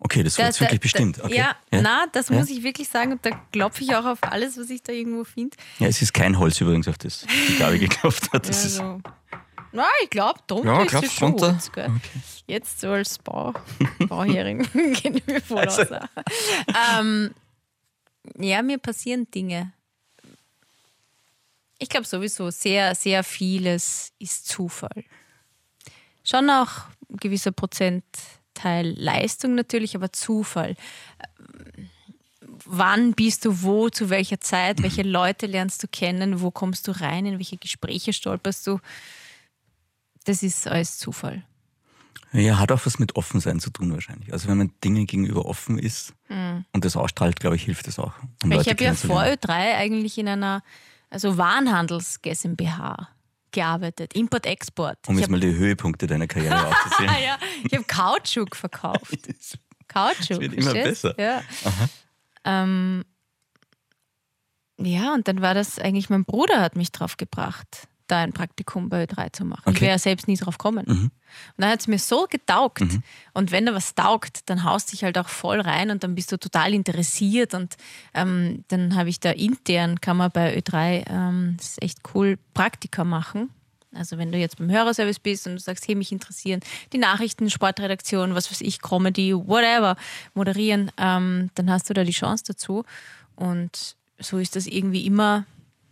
[0.06, 0.16] Ja.
[0.18, 1.24] Okay, das war jetzt wirklich bestimmt.
[1.24, 1.36] Okay.
[1.38, 2.36] Ja, na, das Ja?
[2.38, 3.14] muss ich wirklich sagen.
[3.14, 5.58] Und da klopfe ich auch auf alles, was ich da irgendwo finde.
[5.80, 8.48] ja, es ist kein Holz übrigens, auf das die Gabi geklopft hat.
[8.48, 9.02] Das ist, Also,
[9.72, 11.34] na, ich glaube, drunter Ja, ist es schon?
[11.42, 11.92] Holz, gell?
[12.48, 13.54] Jetzt so als Bau,
[14.08, 14.62] Bauherrin
[14.94, 16.08] kenne ich mir voll Also aus.
[17.00, 17.34] ähm,
[18.38, 19.74] ja, mir passieren Dinge.
[21.80, 25.04] Ich glaube sowieso, sehr, sehr vieles ist Zufall.
[26.24, 26.70] Schon auch
[27.10, 27.52] ein gewisser
[28.56, 30.76] Prozentteil Leistung natürlich, aber Zufall.
[32.66, 36.92] Wann bist du wo, zu welcher Zeit, welche Leute lernst du kennen, wo kommst du
[36.92, 38.80] rein, in welche Gespräche stolperst du?
[40.24, 41.44] Das ist alles Zufall.
[42.32, 44.34] ja, hat auch was mit Offensein zu tun wahrscheinlich.
[44.34, 46.14] Also wenn man Dingen gegenüber offen ist
[46.72, 48.14] und das ausstrahlt, glaube ich, hilft das auch.
[48.44, 49.38] Um ich habe ja vor kennenzulernen.
[49.38, 50.64] Ö3 eigentlich in einer
[51.10, 53.10] also Warenhandels GmbH
[53.56, 55.00] gearbeitet, Import-Export.
[55.08, 57.10] Um ich jetzt mal die Höhepunkte deiner Karriere aufzuzählen.
[57.10, 59.18] ah, ja, ich habe Kautschuk verkauft.
[59.88, 60.40] Kautschuk.
[60.42, 61.20] wird immer besser.
[61.20, 61.42] Ja.
[62.44, 63.04] Ähm,
[64.78, 68.90] ja, und dann war das eigentlich, mein Bruder hat mich drauf gebracht, da ein Praktikum
[68.90, 69.64] bei Ö3 zu machen.
[69.66, 69.86] Ich Okay.
[69.86, 69.88] Mhm.
[69.88, 70.86] wäre selbst nie drauf gekommen.
[70.88, 71.12] Und
[71.58, 72.82] dann hat es mir so getaugt.
[73.34, 76.32] Und wenn da was taugt, dann haust dich halt auch voll rein und dann bist
[76.32, 77.54] du total interessiert.
[77.54, 77.76] Und
[78.14, 82.38] ähm, dann habe ich da intern, kann man bei Ö3, ähm, das ist echt cool,
[82.54, 83.50] Praktika machen.
[83.94, 86.60] Also wenn du jetzt beim Hörerservice bist und du sagst, hey, mich interessieren
[86.92, 89.96] die Nachrichten, Sportredaktion, was weiß ich, Comedy, whatever,
[90.34, 92.84] moderieren, ähm, dann hast du da die Chance dazu.
[93.38, 95.46] Und so ist das irgendwie immer,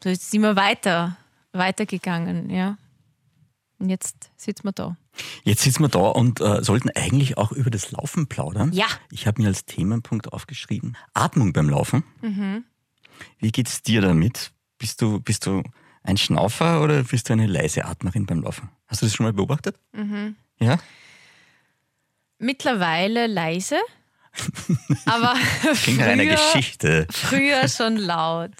[0.03, 1.15] so ist es immer weiter,
[1.53, 2.77] weitergegangen, ja.
[3.79, 4.97] Und jetzt sitzen wir da.
[5.43, 8.71] Jetzt sitzen wir da und äh, sollten eigentlich auch über das Laufen plaudern.
[8.71, 8.85] Ja.
[9.11, 12.03] Ich habe mir als Themenpunkt aufgeschrieben, Atmung beim Laufen.
[12.21, 12.63] Mhm.
[13.39, 14.51] Wie geht's dir damit?
[14.77, 15.63] Bist du, bist du
[16.03, 18.69] ein Schnaufer oder bist du eine leise Atmerin beim Laufen?
[18.87, 19.77] Hast du das schon mal beobachtet?
[19.91, 20.35] Mhm.
[20.59, 20.77] Ja?
[22.39, 23.79] Mittlerweile leise,
[25.05, 25.35] aber
[25.75, 27.07] Klingt früher, Geschichte.
[27.11, 28.51] früher schon laut.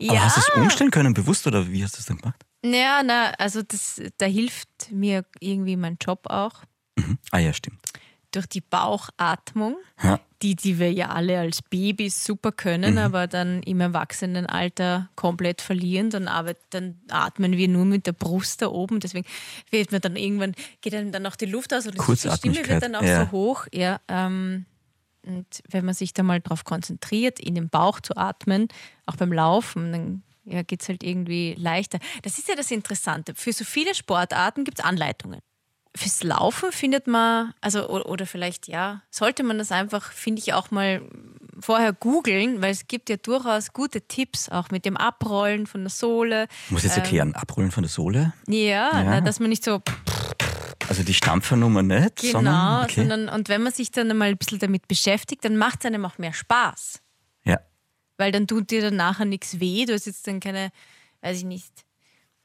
[0.00, 2.40] Aber ja, hast du es umstellen können, bewusst oder wie hast du das dann gemacht?
[2.64, 6.62] ja, na, also das, da hilft mir irgendwie mein Job auch.
[6.96, 7.18] Mhm.
[7.30, 7.80] Ah ja, stimmt.
[8.30, 10.18] durch die Bauchatmung, Ja.
[10.42, 16.10] die, die wir ja alle als Babys super können, aber dann im Erwachsenenalter komplett verlieren.
[16.10, 18.98] Dann, arbeit, dann atmen wir nur mit der Brust da oben.
[19.00, 19.26] Deswegen
[19.70, 22.82] wird man dann irgendwann, geht einem dann noch die Luft aus und die Stimme wird
[22.82, 23.24] dann auch ja.
[23.26, 23.66] so hoch.
[23.72, 24.66] Ja, ähm,
[25.26, 28.68] und wenn man sich da mal darauf konzentriert, in den Bauch zu atmen,
[29.06, 31.98] auch beim Laufen, dann ja, geht es halt irgendwie leichter.
[32.22, 33.34] Das ist ja das Interessante.
[33.34, 35.40] Für so viele Sportarten gibt es Anleitungen
[35.96, 40.52] fürs Laufen findet man, also oder, oder vielleicht ja, sollte man das einfach, finde ich,
[40.52, 41.02] auch mal
[41.60, 45.90] vorher googeln, weil es gibt ja durchaus gute Tipps, auch mit dem Abrollen von der
[45.90, 46.48] Sohle.
[46.66, 48.32] Ich muss jetzt erklären, abrollen von der Sohle.
[48.48, 49.80] Ja, Na, dass man nicht so
[50.88, 52.94] Also die Stampfernummer nicht, genau, sondern, okay.
[53.08, 56.04] sondern und wenn man sich dann mal ein bisschen damit beschäftigt, dann macht es einem
[56.04, 57.00] auch mehr Spaß.
[57.44, 57.58] ja.
[58.16, 60.70] Weil dann tut dir dann nachher nichts weh, du hast jetzt dann keine,
[61.22, 61.72] weiß ich nicht.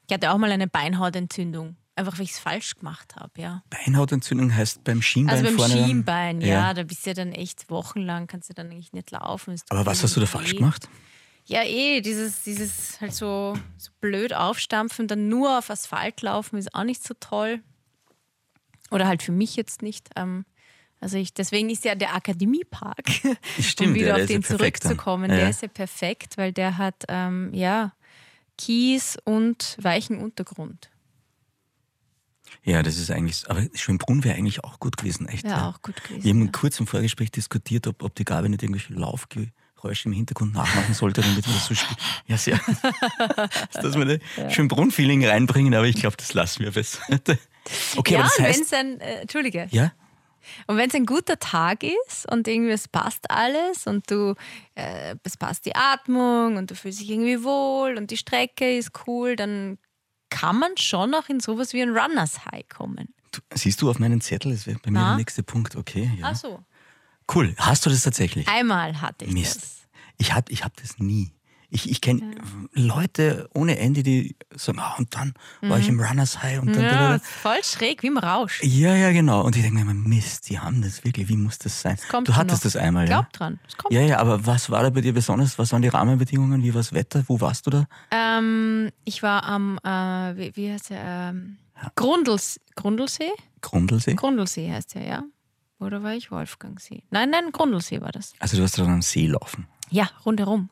[0.08, 1.76] Ich hatte auch mal eine Beinhautentzündung.
[1.96, 3.62] Einfach weil ich es falsch gemacht habe, ja.
[3.68, 5.74] Beinhautentzündung heißt beim Schienbein Also beim vorne.
[5.76, 9.10] dann- Schienbein, ja, da bist du ja dann echt wochenlang, kannst du dann eigentlich nicht
[9.10, 9.60] laufen.
[9.68, 10.30] Aber was dir hast du da weh.
[10.30, 10.88] falsch gemacht?
[11.44, 16.74] Ja, eh, dieses, dieses halt so, so blöd aufstampfen, dann nur auf Asphalt laufen, ist
[16.74, 17.60] auch nicht so toll.
[18.90, 20.08] Oder halt für mich jetzt nicht.
[20.16, 20.44] Ähm,
[21.00, 23.08] also ich, deswegen ist ja der Akademiepark,
[23.60, 25.36] Stimmt, um wieder ja, der auf ja den zurückzukommen, Ja.
[25.36, 27.92] der ist ja perfekt, weil der hat ähm, ja
[28.58, 30.90] Kies und weichen Untergrund.
[32.62, 35.44] Ja, das ist eigentlich, aber Schönbrunn wäre eigentlich auch gut gewesen, echt.
[35.44, 36.50] Wäre auch gut gewesen, Wir haben ja.
[36.52, 41.22] kurz im Vorgespräch diskutiert, ob, ob die Gabi nicht irgendwelche Laufgeräusche im Hintergrund nachmachen sollte,
[41.22, 41.96] damit wir das so spielen.
[42.26, 42.60] Ja, sehr.
[43.72, 47.00] Dass wir ein Schönbrunn-Feeling reinbringen, aber ich glaube, das lassen wir besser.
[47.96, 49.92] Okay, ja, aber das und wenn heißt, es ein, äh, Entschuldige, ja,
[50.66, 54.34] und wenn es ein guter Tag ist und irgendwie es passt alles und du,
[54.74, 58.92] äh, es passt die Atmung und du fühlst dich irgendwie wohl und die Strecke ist
[59.06, 59.78] cool, dann
[60.30, 63.12] kann man schon auch in sowas wie ein Runners High kommen.
[63.32, 65.08] du, siehst du auf meinen Zettel, das wäre bei mir Na?
[65.10, 66.10] der nächste Punkt, okay.
[66.18, 66.30] Ja.
[66.30, 66.64] Ach so.
[67.32, 68.48] Cool, hast du das tatsächlich?
[68.48, 69.56] Einmal hatte ich Mist.
[69.56, 69.76] das.
[70.18, 71.32] Ich habe ich hab das nie.
[71.70, 72.34] Ich, ich kenne
[72.72, 76.84] Leute ohne Ende, die sagen, ah, und dann war ich im Runners High und dann.
[76.84, 76.90] Mhm.
[76.90, 78.60] Ja, ist voll schräg, wie im Rausch.
[78.62, 79.42] Ja, ja, genau.
[79.42, 81.96] Und ich denke mir immer, Mist, die haben das wirklich, wie muss das sein?
[82.24, 82.72] Du hattest noch.
[82.72, 83.20] das einmal, ja?
[83.20, 83.94] Glaub dran, es kommt.
[83.94, 85.58] Ja, ja, aber was war da bei dir besonders?
[85.58, 86.62] Was waren die Rahmenbedingungen?
[86.62, 87.24] Wie war das Wetter?
[87.28, 87.86] Wo warst du da?
[88.10, 89.88] Ähm, ich war am, äh,
[90.36, 91.30] wie, wie heißt der?
[91.30, 91.56] Ähm,
[91.94, 93.30] Grundels, Grundlsee?
[93.60, 94.14] Grundlsee?
[94.14, 95.22] Grundlsee heißt der, ja.
[95.78, 97.04] Oder war ich Wolfgangsee?
[97.10, 98.34] Nein, nein, Grundlsee war das.
[98.38, 99.66] Also du warst da am See laufen.
[99.88, 100.68] Ja, rundherum.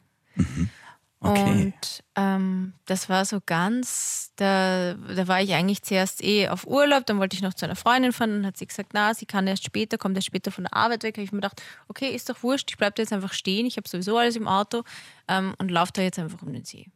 [1.21, 1.73] Okay.
[1.75, 7.07] Und ähm, das war so ganz, da, da war ich eigentlich zuerst eh auf Urlaub,
[7.07, 9.49] dann wollte ich noch zu einer Freundin fahren, dann hat sie gesagt, na, sie kann
[9.49, 11.17] erst später, kommt erst später von der Arbeit weg.
[11.17, 13.77] habe ich mir gedacht, okay, ist doch wurscht, ich bleibe da jetzt einfach stehen, ich
[13.77, 14.85] habe sowieso alles im Auto
[15.27, 16.87] ähm, und laufe da jetzt einfach um den See.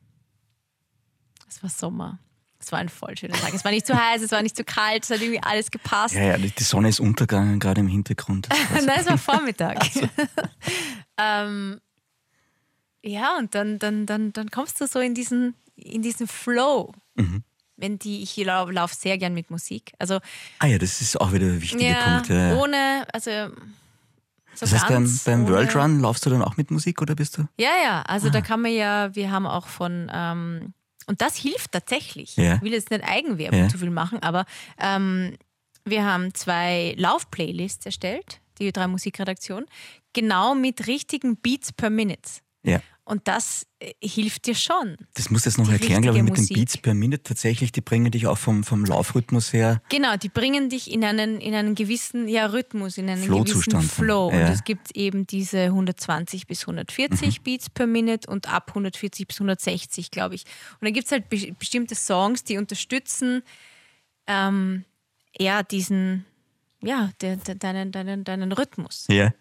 [1.49, 2.19] Es war Sommer.
[2.61, 3.53] Es war ein voll schöner Tag.
[3.53, 6.15] Es war nicht zu heiß, es war nicht zu kalt, es hat irgendwie alles gepasst.
[6.15, 8.49] Ja, ja, die Sonne ist untergegangen, gerade im Hintergrund.
[8.73, 9.85] Nein, es war Vormittag.
[11.19, 11.81] ähm,
[13.03, 16.93] ja, und dann, dann, dann, dann kommst du so in diesen, in diesen Flow.
[17.15, 17.43] Mhm.
[17.77, 19.93] Wenn die, ich laufe lauf sehr gern mit Musik.
[19.99, 20.21] Also
[20.61, 22.29] ah ja, das ist auch wieder ein wichtiger ja, Punkt.
[22.29, 22.57] Ja.
[22.57, 23.31] ohne, also
[24.55, 27.39] so Das heißt, beim, beim World Run laufst du dann auch mit Musik oder bist
[27.39, 27.49] du?
[27.59, 28.31] Ja, ja, also Ah.
[28.31, 30.75] da kann man ja, wir haben auch von, ähm,
[31.07, 32.37] und das hilft tatsächlich.
[32.37, 32.57] Ja.
[32.57, 33.69] Ich will jetzt nicht Eigenwerbung Ja.
[33.69, 34.45] zu viel machen, aber
[34.79, 35.37] ähm,
[35.85, 39.65] wir haben zwei Lauf-Playlists erstellt, die drei Musikredaktion,
[40.13, 42.21] genau mit richtigen Beats per Minute.
[42.65, 42.81] Ja.
[43.05, 44.97] Und das äh, hilft dir schon.
[45.15, 46.83] Das musst du jetzt noch Die erklären, glaube ich, mit richtige den Beats Musik.
[46.83, 47.23] per Minute.
[47.25, 49.83] Tatsächlich, die bringen dich auch vom, vom Laufrhythmus her.
[49.89, 53.83] Genau, die bringen dich in einen, in einen gewissen ja, Rhythmus, in einen Flow-Zustand.
[53.83, 54.31] gewissen Flow.
[54.31, 54.47] Ja.
[54.47, 57.43] Und es gibt eben diese 120 bis 140 Mhm.
[57.43, 60.45] Beats per Minute und ab 140 bis 160, glaube ich.
[60.81, 63.43] Und dann gibt es halt be bestimmte Songs, die unterstützen
[64.29, 64.85] ähm,
[65.37, 66.25] ja diesen,
[66.81, 69.07] ja, de, de, deinen, deinen, deinen Rhythmus.
[69.11, 69.33] Ja.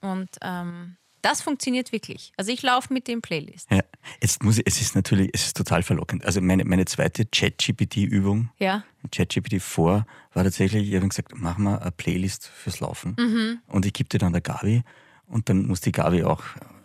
[0.00, 2.32] Und ähm, das funktioniert wirklich.
[2.36, 3.66] Also ich laufe mit den Playlists.
[3.70, 3.80] ja.
[4.20, 6.24] Jetzt muss ich, es ist natürlich, es ist total verlockend.
[6.24, 8.84] Also meine, meine zweite Chat-GPT-Übung, Ja.
[9.10, 13.14] ChatGPT vor, war tatsächlich, ich habe gesagt, mach mal eine Playlist fürs Laufen.
[13.18, 13.58] Mhm.
[13.68, 14.82] Und ich gebe dir dann der Gabi
[15.26, 16.42] und dann muss die Gabi auch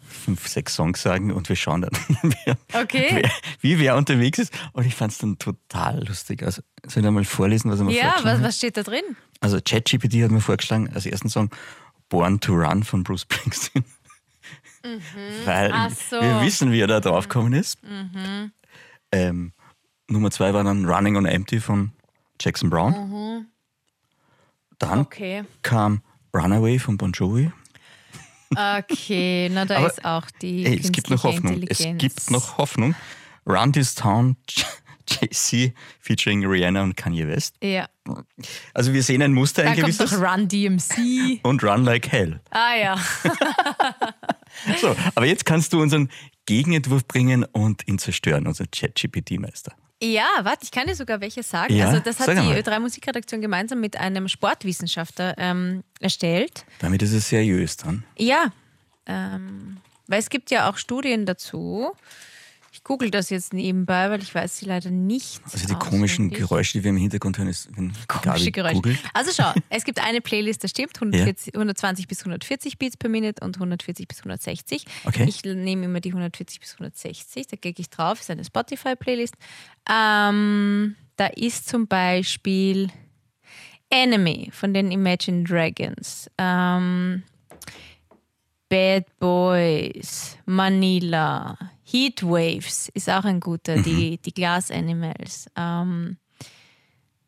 [0.07, 1.91] fünf, sechs Songs sagen und wir schauen dann,
[2.45, 3.07] wer, Okay.
[3.23, 4.53] wer, wie wer unterwegs ist.
[4.73, 6.43] Und ich fand es dann total lustig.
[6.43, 8.47] Also soll ich mal vorlesen, was er mir Ja, vorgeschlagen was, hat?
[8.47, 9.03] was steht da drin?
[9.41, 11.49] Also ChatGPT hat mir vorgeschlagen, als ersten Song
[12.09, 13.83] Born to Run von Bruce Springsteen.
[15.45, 15.73] Weil Mhm.
[15.75, 16.17] Ach so.
[16.17, 16.21] Mhm.
[16.21, 17.77] wir wissen, wie er da draufgekommen ist.
[19.11, 19.53] Ähm,
[20.09, 21.91] Nummer zwei war dann Running on Empty von
[22.41, 23.47] Jackson Brown.
[24.79, 25.01] Dann Mhm.
[25.05, 25.43] Okay.
[25.63, 26.01] kam
[26.33, 27.51] Runaway von Bon Jovi.
[28.55, 31.63] Okay, na da Aber, ist auch die Ey, es gibt noch Hoffnung.
[31.67, 32.95] Es gibt noch Hoffnung.
[33.45, 34.37] Run This Town,
[35.09, 37.55] JC featuring Rihanna und Kanye West.
[37.63, 37.87] Ja,
[38.73, 40.11] Also wir sehen ein Muster, ein da kommt gewisses.
[40.19, 41.39] noch Run DMC.
[41.43, 42.39] Und Run Like Hell.
[42.51, 42.97] ah ja.
[44.81, 46.09] So, aber jetzt kannst du unseren
[46.45, 49.73] Gegenentwurf bringen und ihn zerstören, unser ChatGPT-Meister.
[50.01, 51.73] Ja, warte, ich kann dir sogar welche sagen.
[51.73, 52.57] Ja, also das hat die einmal.
[52.57, 56.65] Ö3 Musikredaktion gemeinsam mit einem Sportwissenschaftler ähm, erstellt.
[56.79, 58.03] Damit ist es seriös dann.
[58.15, 58.51] Ja,
[59.07, 61.91] ähm, weil es gibt ja auch Studien dazu.
[62.87, 65.41] Google das jetzt nebenbei, weil ich weiß sie leider nicht.
[65.43, 66.29] Also die komischen.
[66.29, 68.75] Geräusche, die wir im Hintergrund hören, ist, wenn Komische Geräusche.
[68.75, 68.99] googelt.
[69.13, 73.43] Also schau, es gibt eine Playlist, da stimmt 140, 120 bis 140 Beats per Minute
[73.43, 74.85] und 140 bis 160.
[75.03, 75.25] Okay.
[75.27, 79.35] Ich nehme immer die 140 bis 160, da klicke ich drauf, ist eine Spotify-Playlist.
[79.91, 82.89] Ähm, da ist zum Beispiel
[83.89, 86.31] Enemy von den Imagine Dragons.
[86.37, 87.23] Ähm,
[88.69, 91.57] Bad Boys, Manila,
[91.89, 95.47] Heatwaves ist auch ein guter, die, die Glass Animals.
[95.55, 96.17] Ähm,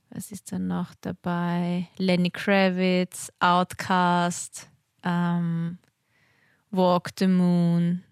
[0.10, 1.88] was ist dann noch dabei?
[1.98, 4.68] Lenny Kravitz, Outcast,
[5.04, 5.78] ähm,
[6.72, 8.04] Walk the Moon.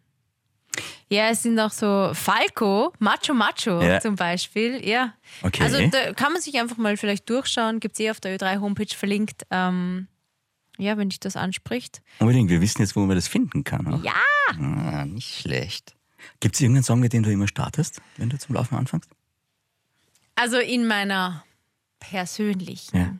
[1.10, 4.00] Ja, es sind auch so Falco, Macho Macho Ja.
[4.00, 4.88] zum Beispiel.
[4.88, 5.14] Ja.
[5.42, 5.64] Okay.
[5.64, 7.80] Also da kann man sich einfach mal vielleicht durchschauen.
[7.80, 9.44] Gibt es eh auf der Ö3-Homepage verlinkt.
[9.50, 10.08] Ähm,
[10.78, 12.02] ja, wenn dich das anspricht.
[12.20, 13.88] Unbedingt, wir wissen jetzt, wo man das finden kann.
[13.92, 14.04] Auch.
[14.04, 14.14] Ja!
[14.60, 15.96] Ah, nicht schlecht.
[16.40, 19.10] Gibt es irgendeinen Song, mit dem du immer startest, wenn du zum Laufen anfängst?
[20.36, 21.44] Also in meiner
[22.00, 23.16] persönlichen, Ja.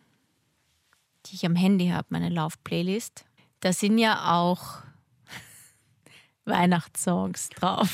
[1.26, 3.26] die ich am Handy habe, meine Lauf-Playlist,
[3.62, 4.84] da sind ja auch
[6.46, 7.90] Weihnachtssongs drauf.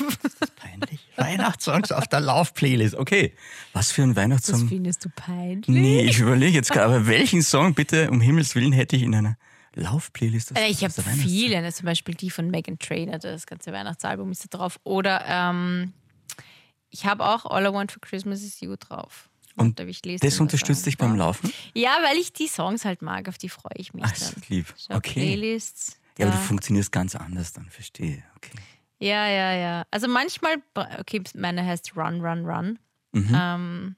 [0.56, 1.00] Peinlich.
[1.16, 2.94] Weihnachtssongs auf der Lauf-Playlist.
[2.94, 3.34] Okay.
[3.72, 4.68] Was für ein Das Weihnachtssong?
[4.68, 5.66] findest du peinlich?
[5.68, 9.14] Nee, ich überlege jetzt gerade, aber welchen Song bitte um Himmels Willen hätte ich in
[9.14, 9.36] einer
[9.74, 10.56] Lauf-Playlist?
[10.56, 14.44] Äh, Ich habe viele, ne, zum Beispiel die von Megan Trainor, das ganze Weihnachtsalbum ist
[14.52, 14.78] da drauf.
[14.84, 15.92] Oder ähm,
[16.90, 19.28] ich habe auch All I Want for Christmas is You drauf.
[19.56, 19.78] Und
[20.20, 21.52] Das unterstützt dich beim Laufen?
[21.74, 24.42] Ja, weil ich die Songs halt mag, auf die freue ich mich Ach, dann.
[24.48, 24.74] lieb.
[24.76, 25.12] Schau, Okay.
[25.12, 25.98] Playlists.
[26.18, 28.22] Ja, aber du funktionierst ganz anders dann, verstehe.
[28.36, 28.58] Okay.
[28.98, 29.84] Ja, ja, ja.
[29.90, 30.56] Also manchmal,
[30.98, 32.78] okay, meine heißt Run, Run, Run.
[33.12, 33.32] Mhm.
[33.32, 33.96] Ähm,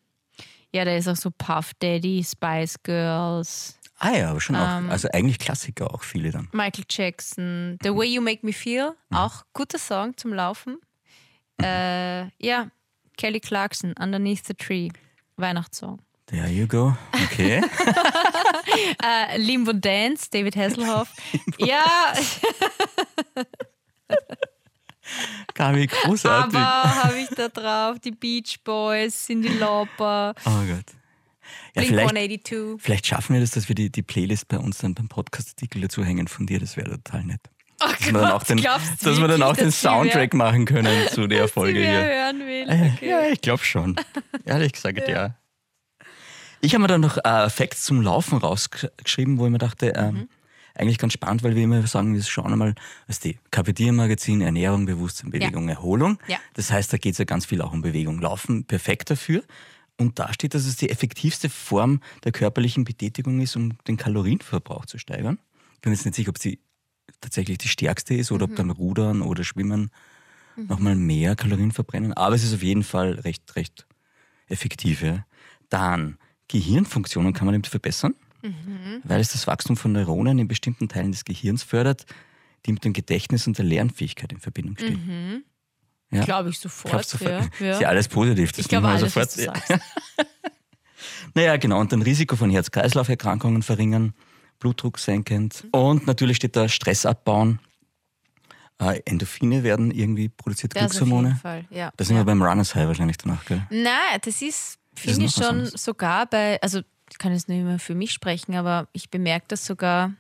[0.75, 4.91] ja, da ist auch so Puff Daddy, Spice Girls, Ah ja, aber schon auch, Ähm.
[4.91, 6.49] also eigentlich Klassiker auch viele dann.
[6.53, 9.17] Michael Jackson, The Way You Make Me Feel, Mhm.
[9.17, 10.79] auch guter Song zum Laufen.
[11.63, 12.69] Äh, ja,
[13.17, 14.91] Kelly Clarkson, Underneath the Tree,
[15.37, 16.01] Weihnachtssong.
[16.27, 16.97] There you go.
[17.25, 17.63] Okay.
[19.03, 21.09] Äh, Limbo Dance, David Hasselhoff.
[21.59, 22.13] ja,
[25.55, 26.57] Gabi, großartig.
[26.59, 30.85] aber habe ich da drauf die Beach Boys, Cindy Lauper, oh Gott.
[31.75, 32.83] Ja, Blink vielleicht, 182.
[32.83, 36.05] vielleicht schaffen wir das, dass wir die, die Playlist bei uns dann beim Podcast-Artikel dazu
[36.05, 36.59] hängen von dir.
[36.61, 37.41] Das wäre total nett.
[37.83, 41.27] Oh Dass wir dann auch den, dass wir dann auch den Soundtrack machen können zu
[41.27, 42.05] der Folge hier.
[42.05, 42.69] hören will.
[42.71, 43.11] Äh, Okay.
[43.11, 43.97] Ja, ich glaube schon.
[44.47, 45.35] Ehrlich gesagt, ja.
[46.61, 50.15] Ich habe mir dann noch äh, Facts zum Laufen rausgeschrieben, wo ich mir dachte, ähm,
[50.15, 50.29] Mhm.
[50.75, 52.75] eigentlich ganz spannend, weil wir immer sagen, wir schauen einmal,
[53.07, 56.19] was die Kapitän-Magazin, Ernährung, Bewusstsein, Bewegung, Erholung.
[56.29, 56.39] Ja.
[56.55, 58.21] Das heißt, da geht es ja ganz viel auch um Bewegung.
[58.21, 59.43] Laufen perfekt dafür.
[59.99, 64.85] Und da steht, dass es die effektivste Form der körperlichen Betätigung ist, um den Kalorienverbrauch
[64.87, 65.39] zu steigern.
[65.75, 66.59] Ich bin jetzt nicht sicher, ob sie
[67.21, 68.53] tatsächlich die stärkste ist oder Mhm.
[68.53, 69.91] ob dann Rudern oder Schwimmen
[70.57, 72.13] nochmal mehr Kalorien verbrennen.
[72.13, 73.87] Aber es ist auf jeden Fall recht, recht
[74.49, 75.03] effektiv.
[75.03, 75.25] Ja.
[75.71, 76.19] Dann
[76.49, 79.01] Gehirnfunktionen kann man damit verbessern, Mhm.
[79.05, 82.07] weil es das Wachstum von Neuronen in bestimmten Teilen des Gehirns fördert,
[82.67, 85.45] die mit dem Gedächtnis und der Lernfähigkeit in Verbindung stehen.
[86.11, 86.25] Ja.
[86.25, 86.93] Glaube ich sofort.
[86.93, 87.39] Glaubst du, ja.
[87.73, 88.53] Ist ja alles positiv.
[88.53, 89.37] Das Ich glaube alles, was sofort.
[89.37, 89.85] du sagst.
[91.35, 91.81] Naja, genau.
[91.81, 94.15] Und dann Risiko von Herz-Kreislauf-Erkrankungen verringern,
[94.59, 95.65] Blutdruck senkend.
[95.65, 95.71] Mhm.
[95.71, 97.61] Und natürlich steht da Stress abbauen.
[98.79, 101.39] Äh, Endorphine werden irgendwie produziert, Das auf jeden Glückshormone.
[101.41, 101.93] Fall, ja.
[101.95, 102.23] Da sind ja.
[102.23, 103.67] wir beim Runners High wahrscheinlich danach, gell?
[103.71, 106.81] Nein, das ist, finde ich was schon sogar bei, also
[107.11, 110.13] ich kann jetzt nicht mehr für mich sprechen, aber ich bemerke das sogar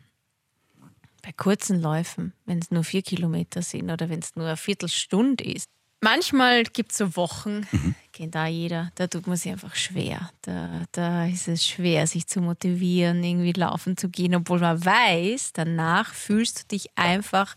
[1.27, 5.43] bei kurzen Läufen, wenn es nur vier Kilometer sind oder wenn es nur eine Viertelstunde
[5.43, 5.68] ist.
[6.01, 7.97] Manchmal gibt es so Wochen, Mhm.
[8.12, 10.31] kennt da jeder, da tut man sich einfach schwer.
[10.43, 15.53] Da, da ist es schwer, sich zu motivieren, irgendwie laufen zu gehen, obwohl man weiß,
[15.53, 17.57] danach fühlst du dich einfach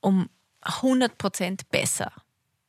[0.00, 0.28] um
[0.60, 2.12] 100 Prozent besser.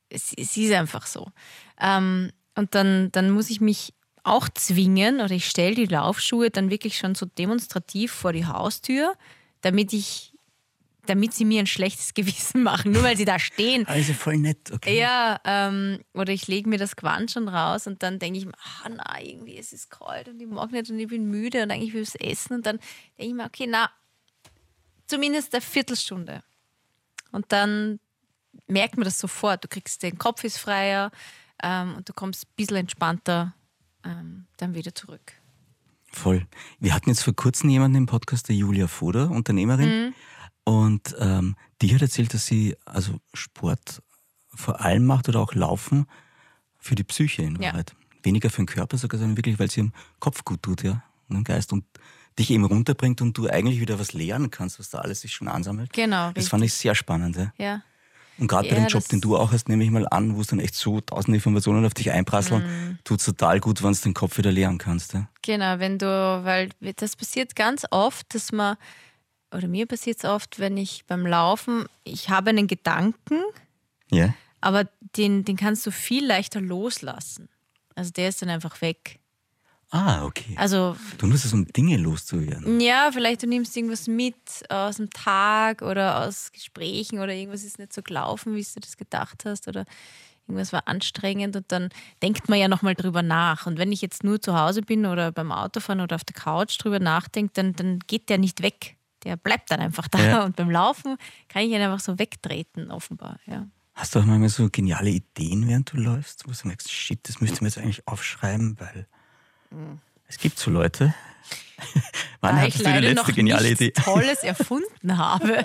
[0.08, 1.30] Es, es ist einfach so.
[1.78, 6.70] Ähm, und dann, dann muss ich mich auch zwingen oder ich stelle die Laufschuhe dann
[6.70, 9.12] wirklich schon so demonstrativ vor die Haustür,
[9.62, 10.29] damit ich,
[11.06, 13.86] damit sie mir ein schlechtes Gewissen machen, nur weil sie da stehen.
[13.86, 14.98] Also voll nett, okay.
[14.98, 18.54] Ja, ähm, oder ich lege mir das Gewand schon raus und dann denke ich mir,
[18.82, 21.70] ah, na, irgendwie es ist kalt und ich mag nicht und ich bin müde und
[21.70, 22.78] eigentlich will ich essen und dann
[23.18, 23.90] denke ich mir, okay, na,
[25.06, 26.42] zumindest eine Viertelstunde.
[27.32, 28.00] Und dann
[28.66, 29.64] merkt man das sofort.
[29.64, 31.10] Du kriegst den Kopf ist freier
[31.62, 33.54] ähm, und du kommst ein bisschen entspannter
[34.04, 35.32] ähm, dann wieder zurück.
[36.12, 36.46] Voll.
[36.80, 40.06] Wir hatten jetzt vor kurzem jemanden im Podcast, der Julia Foder, Unternehmerin.
[40.06, 40.14] Mhm.
[40.64, 44.02] Und ähm, die hat erzählt, dass sie also Sport
[44.54, 46.06] vor allem macht oder auch Laufen
[46.78, 47.72] für die Psyche in Ja.
[47.72, 47.94] Wahrheit.
[48.22, 51.36] Weniger für den Körper sogar, sondern wirklich, weil sie ihrem Kopf gut tut, ja, und
[51.36, 51.84] dem Geist und
[52.38, 55.48] dich eben runterbringt und du eigentlich wieder was lernen kannst, was da alles sich schon
[55.48, 55.92] ansammelt.
[55.92, 57.36] Genau, Das fand ich sehr spannend.
[57.36, 57.52] Ja.
[57.58, 57.82] Ja.
[58.38, 60.40] Und gerade bei Ja, dem Job, den du auch hast, nehme ich mal an, wo
[60.40, 62.98] es dann echt so tausend Informationen auf dich einprasseln, Mhm.
[63.04, 65.12] tut's total gut, wenn du den Kopf wieder lernen kannst.
[65.14, 65.28] Ja.
[65.42, 68.76] Genau, wenn du, weil das passiert ganz oft, dass man,
[69.52, 73.40] oder mir passiert es oft, wenn ich beim Laufen, ich habe einen Gedanken,
[74.10, 74.34] Ja.
[74.60, 74.84] aber
[75.16, 77.48] den, den kannst du viel leichter loslassen.
[77.94, 79.18] Also der ist dann einfach weg.
[79.92, 80.54] Ah, okay.
[80.56, 82.78] Also Du nutzt es, um Dinge loszuwerden.
[82.80, 84.36] ja, vielleicht du nimmst irgendwas mit
[84.68, 88.96] aus dem Tag oder aus Gesprächen oder irgendwas ist nicht so gelaufen, wie du das
[88.96, 89.84] gedacht hast oder
[90.46, 91.88] irgendwas war anstrengend und dann
[92.22, 93.66] denkt man ja nochmal drüber nach.
[93.66, 96.78] Und wenn ich jetzt nur zu Hause bin oder beim Autofahren oder auf der Couch
[96.80, 98.96] drüber nachdenke, dann, dann geht der nicht weg.
[99.24, 100.18] Der bleibt dann einfach da.
[100.20, 100.44] Ja.
[100.44, 101.16] Und beim Laufen
[101.48, 103.38] kann ich ihn einfach so wegtreten, offenbar.
[103.46, 103.66] Ja.
[103.94, 107.40] Hast du auch manchmal so geniale Ideen, während du läufst, wo du merkst, shit, das
[107.40, 109.06] müsste mir jetzt eigentlich aufschreiben, weil
[110.26, 111.14] es gibt so Leute.
[112.40, 113.90] Wann da ich hattest du die letzte geniale Idee?
[113.90, 115.64] Tolles erfunden habe.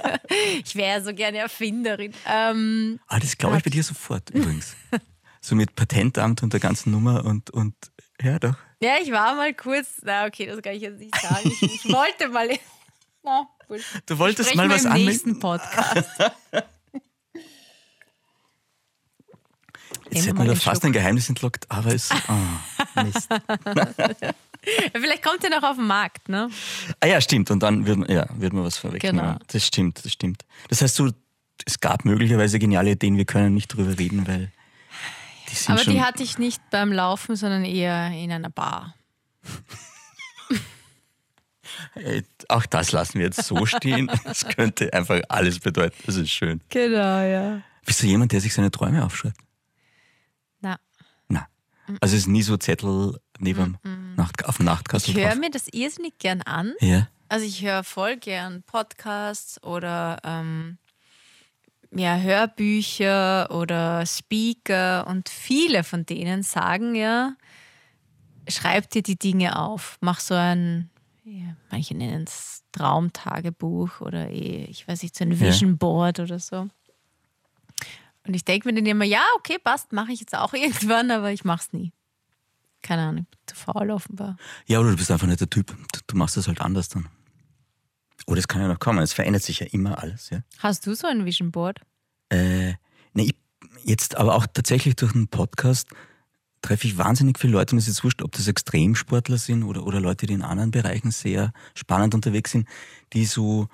[0.63, 2.13] Ich wäre so gerne Erfinderin.
[2.27, 4.75] Ähm, Ah, das glaube ich bei dir sofort übrigens.
[5.41, 7.75] so mit Patentamt und der ganzen Nummer und, und
[8.21, 8.55] ja, doch.
[8.81, 11.41] Ja, ich war mal kurz, na okay, das kann ich jetzt nicht sagen.
[11.49, 12.49] Ich, ich wollte mal.
[13.25, 13.47] Na.
[14.05, 15.07] Du wolltest Sprechen mal was im anmelden?
[15.11, 16.09] nächsten Podcast.
[20.11, 20.83] Jetzt Nehmen wir hätte mal man da fast Schluck.
[20.85, 22.09] ein Geheimnis entlockt, aber es.
[22.11, 23.27] Oh, Mist.
[24.93, 26.49] Vielleicht kommt er noch auf den Markt, ne?
[26.99, 27.49] Ah ja, stimmt.
[27.51, 29.19] Und dann wird, man- ja, wird man was vorwegnehmen.
[29.19, 29.37] Genau.
[29.47, 30.43] Das stimmt, das stimmt.
[30.69, 31.09] Das heißt, so,
[31.65, 34.51] es gab möglicherweise geniale Ideen, wir können nicht drüber reden, weil
[35.49, 35.93] die sind Aber schon.
[35.93, 38.95] die hatte ich nicht beim Laufen, sondern eher in einer Bar.
[41.95, 44.11] Ey, auch das lassen wir jetzt so stehen.
[44.23, 45.95] Das könnte einfach alles bedeuten.
[46.05, 46.61] Das ist schön.
[46.69, 47.61] Genau, ja.
[47.85, 49.37] Bist du jemand, der sich seine Träume aufschreibt?
[50.59, 50.77] Na,
[51.29, 51.45] Nein.
[52.01, 53.77] Also es ist nie so Zettel neben
[54.15, 56.73] Nacht, auf dem Nachtkastel ich höre mir das irrsinnig gern an.
[56.79, 57.07] Ja.
[57.29, 60.77] Also ich höre voll gern Podcasts oder ähm,
[61.91, 67.35] ja, Hörbücher oder Speaker und viele von denen sagen ja,
[68.47, 70.89] schreib dir die Dinge auf, mach so ein,
[71.25, 75.39] ja, manche nennen es Traumtagebuch oder eh, ich weiß nicht, so ein.
[75.39, 76.67] Vision Board oder so.
[78.27, 81.31] Und ich denke mir dann immer, ja, okay, passt, mache ich jetzt auch irgendwann, aber
[81.31, 81.91] ich mache es nie.
[82.81, 84.37] Keine Ahnung, zu faul offenbar.
[84.67, 85.75] Ja, oder du bist einfach nicht der Typ.
[86.05, 87.09] Du, machst das halt anders dann.
[88.27, 88.99] Oder es kann ja noch kommen.
[88.99, 90.29] Es verändert sich ja immer alles.
[90.29, 90.43] Ja?
[90.59, 91.79] Hast du so ein Vision Board?
[92.29, 92.73] Äh,
[93.13, 93.35] ne, ich,
[93.83, 95.87] jetzt aber auch tatsächlich durch einen Podcast
[96.65, 99.99] treffe ich wahnsinnig viele Leute und es ist wurscht, ob das Extremsportler sind oder, oder
[99.99, 102.67] Leute, die in anderen Bereichen sehr spannend unterwegs sind,
[103.13, 103.67] die so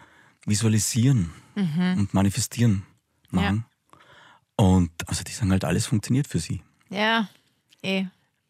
[0.46, 2.84] visualisieren und manifestieren
[3.30, 3.66] machen.
[4.58, 6.62] Und also die sagen halt, alles funktioniert für sie.
[6.90, 7.30] Ja,
[7.82, 8.06] eh.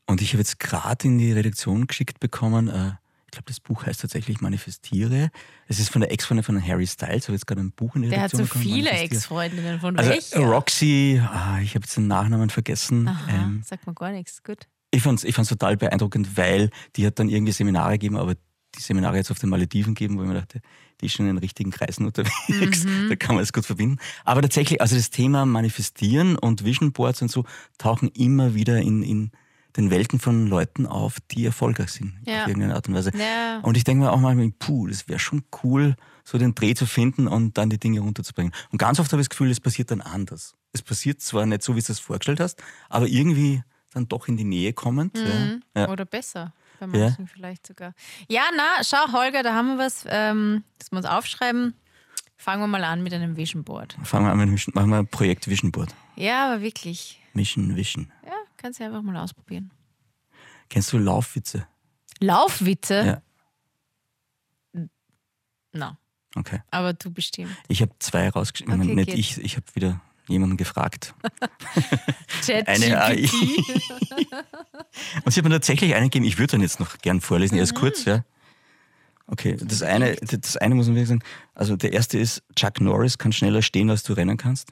[0.08, 2.94] Und ich habe jetzt gerade in die Redaktion geschickt bekommen, äh,
[3.34, 5.30] ich glaube, das Buch heißt tatsächlich Manifestiere.
[5.68, 8.10] Es ist von der Ex-Freundin von Harry Styles, habe jetzt gerade ein Buch in die
[8.10, 8.90] Der hat Redaktion so viele.
[8.90, 9.80] Ex-Freundinnen.
[9.80, 10.40] Von Also welcher?
[10.42, 13.08] Roxy, ah, ich habe jetzt den Nachnamen vergessen.
[13.08, 14.44] Aha, Ähm, sagt man gar nichts.
[14.44, 14.68] Gut.
[14.94, 18.36] ich fand es ich fand's total beeindruckend, weil die hat dann irgendwie Seminare gegeben, aber
[18.36, 20.60] die Seminare jetzt auf den Malediven gegeben, wo ich mir dachte,
[21.00, 23.08] die ist schon in den richtigen Kreisen unterwegs, Mhm.
[23.10, 23.98] da kann man es gut verbinden.
[24.26, 27.46] Aber tatsächlich, also das Thema Manifestieren und Vision Boards und so
[27.78, 29.32] tauchen immer wieder in, in
[29.78, 32.42] den Welten von Leuten auf, die erfolgreich sind, Ja.
[32.44, 33.12] auf irgendeine Art und Weise.
[33.18, 33.60] Ja.
[33.62, 36.86] Und ich denke mir auch mal, puh, das wäre schon cool, so den Dreh zu
[36.86, 38.54] finden und dann die Dinge runterzubringen.
[38.72, 40.56] Und ganz oft habe ich das Gefühl, es passiert dann anders.
[40.74, 43.64] Es passiert zwar nicht so, wie du es vorgestellt hast, aber irgendwie
[43.94, 45.16] dann doch in die Nähe kommend.
[45.16, 45.64] Mhm.
[45.76, 45.90] Ja.
[45.90, 46.54] Oder besser.
[46.80, 47.06] Bei Ja.
[47.10, 47.94] manchen vielleicht sogar.
[48.30, 51.74] Ja, na, schau, Holger, da haben wir was, ähm, das uns aufschreiben.
[52.38, 53.96] Fangen wir mal an mit einem Vision Board.
[54.04, 55.94] Fangen wir an mit dem Vision, machen wir ein Projekt Vision Board.
[56.16, 57.20] Ja, aber wirklich.
[57.34, 58.12] Mission, Vision.
[58.26, 58.32] Ja,
[58.62, 59.72] kannst du einfach mal ausprobieren.
[60.70, 61.68] Kennst du Laufwitze?
[62.20, 63.22] Laufwitze?
[64.74, 64.82] Ja.
[65.74, 65.98] Na,
[66.36, 66.62] Okay.
[66.70, 67.52] aber du bestimmt.
[67.68, 68.80] Ich habe zwei rausgeschrieben.
[68.82, 69.18] Okay, nicht geht.
[69.18, 71.14] ich, ich habe wieder jemanden gefragt.
[72.68, 73.30] Eine AI.
[75.26, 77.76] Und sie hat mir tatsächlich einen gegeben, ich würde dann jetzt noch gern vorlesen, erst
[77.76, 78.24] kurz, ja.
[79.28, 81.24] Okay, das eine, das eine muss man wirklich sagen.
[81.54, 84.70] Also der erste ist, Chuck Norris kann schneller stehen, als du rennen kannst.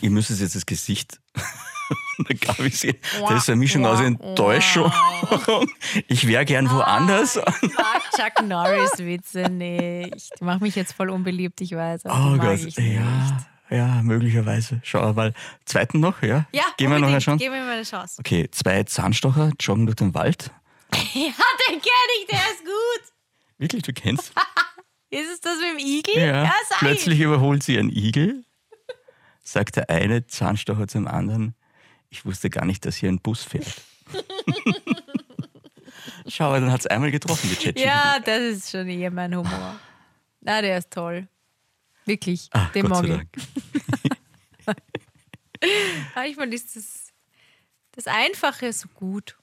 [0.00, 1.20] Ihr müsst jetzt das Gesicht
[2.28, 2.96] der Gabi sehen.
[3.28, 4.92] Das ist eine Mischung aus Enttäuschung.
[6.06, 7.36] Ich wäre gern woanders.
[7.36, 10.30] Ich mag Chuck Norris-Witze nicht.
[10.34, 12.02] Ich mache mich jetzt voll unbeliebt, ich weiß.
[12.04, 13.38] Oh Gott, ich ja,
[13.70, 14.80] ja, möglicherweise.
[14.84, 15.34] Schau mal,
[15.64, 16.46] zweiten noch, ja?
[16.52, 17.18] Ja, Gehen wir noch eine.
[17.18, 17.42] Chance?
[17.42, 18.16] Geben wir mal eine Chance.
[18.20, 20.50] Okay, zwei Zahnstocher joggen durch den Wald.
[21.14, 21.32] Ja,
[21.68, 23.12] den kenne ich, der ist gut.
[23.58, 24.32] Wirklich, du kennst?
[25.10, 26.18] Ist es das mit dem Igel?
[26.18, 28.44] Ja, sag plötzlich überholt sie einen Igel,
[29.52, 31.54] sagt der eine Zahnstocher zum anderen,
[32.10, 33.82] ich wusste gar nicht, dass hier ein Bus fährt.
[36.26, 37.60] Schau, dann hat es einmal getroffen, die ich.
[37.60, 37.84] ChatGPT.
[37.84, 39.78] Ja, das ist schon eher mein Humor.
[40.40, 41.26] Na, der ist toll.
[42.04, 43.10] Wirklich, Ah, den Gott mag ich.
[44.66, 44.76] Dank.
[46.14, 47.12] Manchmal ist das,
[47.92, 49.36] das Einfache so gut.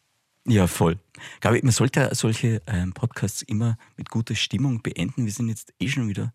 [0.48, 1.00] Ja, voll.
[1.42, 5.26] Gabi, man sollte solche ähm, Podcasts immer mit guter Stimmung beenden.
[5.26, 6.34] Wir sind jetzt eh schon wieder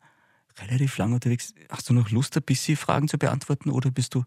[0.59, 1.55] relativ lang unterwegs.
[1.69, 4.25] Hast du noch Lust, ein bisschen Fragen zu beantworten oder bist du...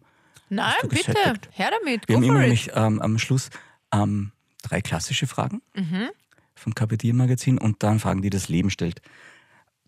[0.49, 1.13] Nein, du bitte,
[1.51, 2.07] her damit.
[2.07, 3.49] Wir haben immer nämlich ähm, am Schluss
[3.93, 6.09] ähm, drei klassische Fragen Mhm.
[6.55, 9.01] vom Kapitier-Magazin und dann Fragen, die das Leben stellt.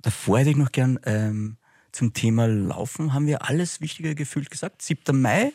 [0.01, 1.57] Davor hätte ich noch gern ähm,
[1.91, 4.81] zum Thema Laufen, haben wir alles Wichtige gefühlt gesagt.
[4.81, 5.21] 7.
[5.21, 5.51] Mai,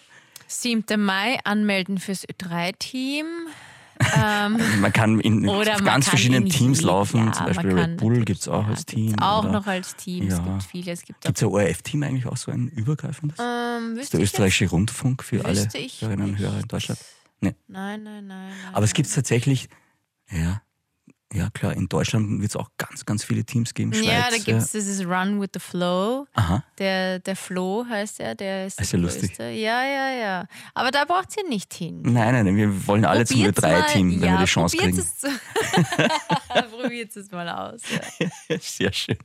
[0.46, 0.84] 7.
[1.00, 3.26] Mai anmelden fürs Ö3-Team.
[4.16, 5.42] Ähm, man kann in
[5.84, 8.86] ganz verschiedenen in Teams laufen, ja, zum Beispiel Red Bull gibt es auch ja, als
[8.86, 9.18] Team.
[9.18, 10.26] Auch noch als Team.
[10.28, 10.44] Es Ja.
[10.44, 10.92] gibt viele.
[10.92, 13.38] Es gibt es ein ORF-Team eigentlich auch so ein übergreifendes?
[13.40, 16.38] ähm, ist der ich österreichische Rundfunk für jetzt, alle Hörerinnen und.
[16.38, 17.00] Hörer in Deutschland?
[17.40, 17.54] Nee.
[17.68, 18.48] Nein, nein, nein.
[18.48, 19.68] nein Aber es gibt tatsächlich,
[20.30, 20.62] ja,
[21.32, 23.92] ja klar, in Deutschland wird es auch ganz, ganz viele Teams geben.
[23.94, 26.26] Schweiz, ja, da gibt es dieses Run with the Flow.
[26.34, 26.64] Aha.
[26.78, 29.38] Der, der Flo heißt er, der ist, Ist der ja lustig.
[29.38, 30.46] Ja, ja, ja.
[30.74, 32.02] Aber da braucht ihr nicht hin.
[32.02, 34.96] Nein, nein, wir wollen alle zum Probiert's mal- Ö3-Team, wenn ja, wir die Chance kriegen.
[36.70, 37.82] Probiert es mal aus.
[38.18, 38.58] Ja.
[38.60, 39.18] Sehr schön.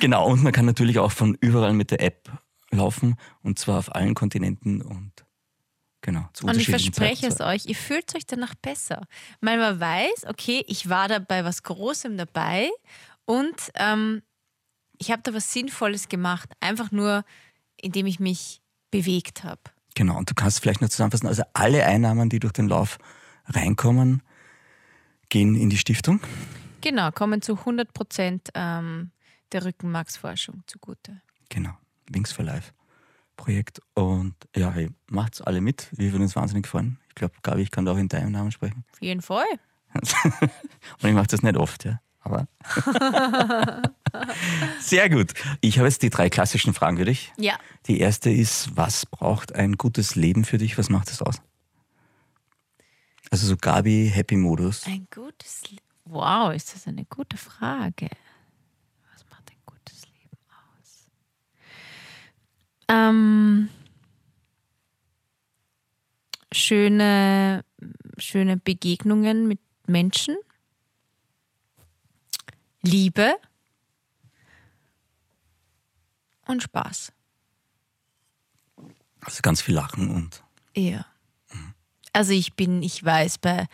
[0.00, 2.30] Genau, und man kann natürlich auch von überall mit der App
[2.70, 5.12] laufen und zwar auf allen Kontinenten und
[6.00, 7.50] genau, zu Und ich verspreche es Zeiten.
[7.50, 9.06] euch, ihr fühlt euch danach besser.
[9.40, 12.70] Weil man weiß, okay, ich war da bei was Großem dabei
[13.24, 14.22] und ähm,
[14.98, 16.50] ich habe da was Sinnvolles gemacht.
[16.60, 17.24] Einfach nur,
[17.80, 19.60] indem ich mich bewegt habe.
[19.94, 22.98] Genau, und du kannst vielleicht noch zusammenfassen, also alle Einnahmen, die durch den Lauf
[23.46, 24.22] reinkommen,
[25.28, 26.20] gehen in die Stiftung.
[26.80, 29.10] Genau, kommen zu 100 Prozent ähm,
[29.52, 31.20] der Rückenmarksforschung zugute.
[31.48, 31.76] Genau,
[32.08, 32.72] Wings for Life
[33.40, 33.80] Projekt.
[33.94, 35.88] Und ja, hey, macht's alle mit.
[35.92, 36.98] Wir würden uns wahnsinnig freuen.
[37.08, 38.84] Ich glaube, Gabi, ich kann da auch in deinem Namen sprechen.
[38.92, 39.46] Auf jeden Fall.
[39.94, 42.00] Und ich mache das nicht oft, ja.
[42.20, 42.46] Aber.
[44.80, 45.32] Sehr gut.
[45.62, 47.32] Ich habe jetzt die drei klassischen Fragen für dich.
[47.38, 47.58] Ja.
[47.86, 50.76] Die erste ist, was braucht ein gutes Leben für dich?
[50.76, 51.40] Was macht es aus?
[53.30, 54.86] Also so Gabi Happy Modus.
[54.86, 55.82] Ein gutes Leben.
[56.04, 58.10] Wow, ist das eine gute Frage.
[59.12, 61.06] Was macht ein gutes Leben aus?
[63.10, 63.68] Ähm,
[66.52, 67.64] schöne,
[68.18, 70.36] schöne Begegnungen mit Menschen.
[72.82, 73.34] Liebe.
[76.46, 77.12] Und Spaß.
[79.20, 80.42] Also ganz viel Lachen und
[80.74, 81.06] Ja.
[82.12, 83.68] Also ich bin, ich weiß, bei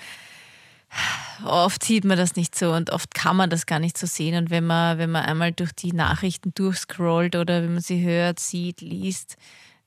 [1.45, 4.37] oft sieht man das nicht so und oft kann man das gar nicht so sehen.
[4.37, 8.41] Und wenn man, wenn man einmal durch die Nachrichten durchscrollt oder wenn man sie hört,
[8.41, 9.37] sieht, liest,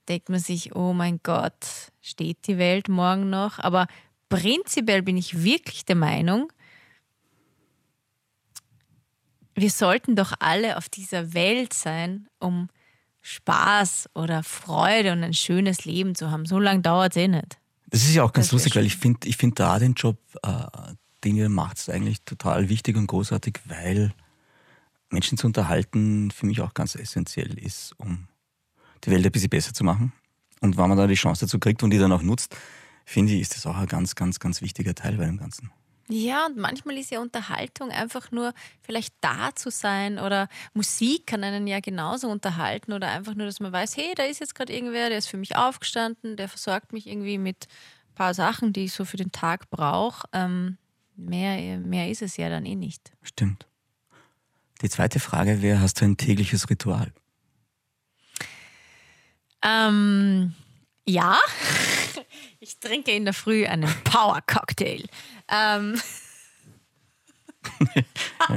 [0.08, 3.58] denkt man sich, oh mein Gott, steht die Welt morgen noch?
[3.58, 3.86] Aber
[4.28, 6.52] prinzipiell bin ich wirklich der Meinung,
[9.54, 12.68] wir sollten doch alle auf dieser Welt sein, um
[13.20, 16.46] Spaß oder Freude und ein schönes Leben zu haben.
[16.46, 17.58] So lange dauert es eh nicht.
[17.88, 20.16] Das ist ja auch ganz Das lustig, weil ich finde ich find da den Job,
[20.42, 20.94] äh,
[21.24, 24.12] ihr macht, ist eigentlich total wichtig und großartig, weil
[25.10, 28.28] Menschen zu unterhalten für mich auch ganz essentiell ist, um
[29.04, 30.12] die Welt ein bisschen besser zu machen.
[30.60, 32.56] Und wenn man da die Chance dazu kriegt und die dann auch nutzt,
[33.04, 35.70] finde ich, ist das auch ein ganz, ganz, ganz wichtiger Teil bei dem Ganzen.
[36.12, 38.52] Ja, und manchmal ist ja Unterhaltung einfach nur
[38.82, 43.60] vielleicht da zu sein oder Musik kann einen ja genauso unterhalten oder einfach nur, dass
[43.60, 46.92] man weiß, hey, da ist jetzt gerade irgendwer, der ist für mich aufgestanden, der versorgt
[46.92, 47.68] mich irgendwie mit
[48.08, 50.26] ein paar Sachen, die ich so für den Tag brauche.
[50.32, 50.78] Ähm,
[51.20, 53.12] mehr, mehr ist es ja dann eh nicht.
[53.22, 53.66] Stimmt.
[54.82, 57.12] Die zweite Frage wäre, hast du ein tägliches Ritual?
[59.62, 60.54] Ähm,
[61.06, 61.38] ja,
[62.60, 65.04] ich trinke in der Früh einen Power-Cocktail.
[65.48, 66.00] Ähm,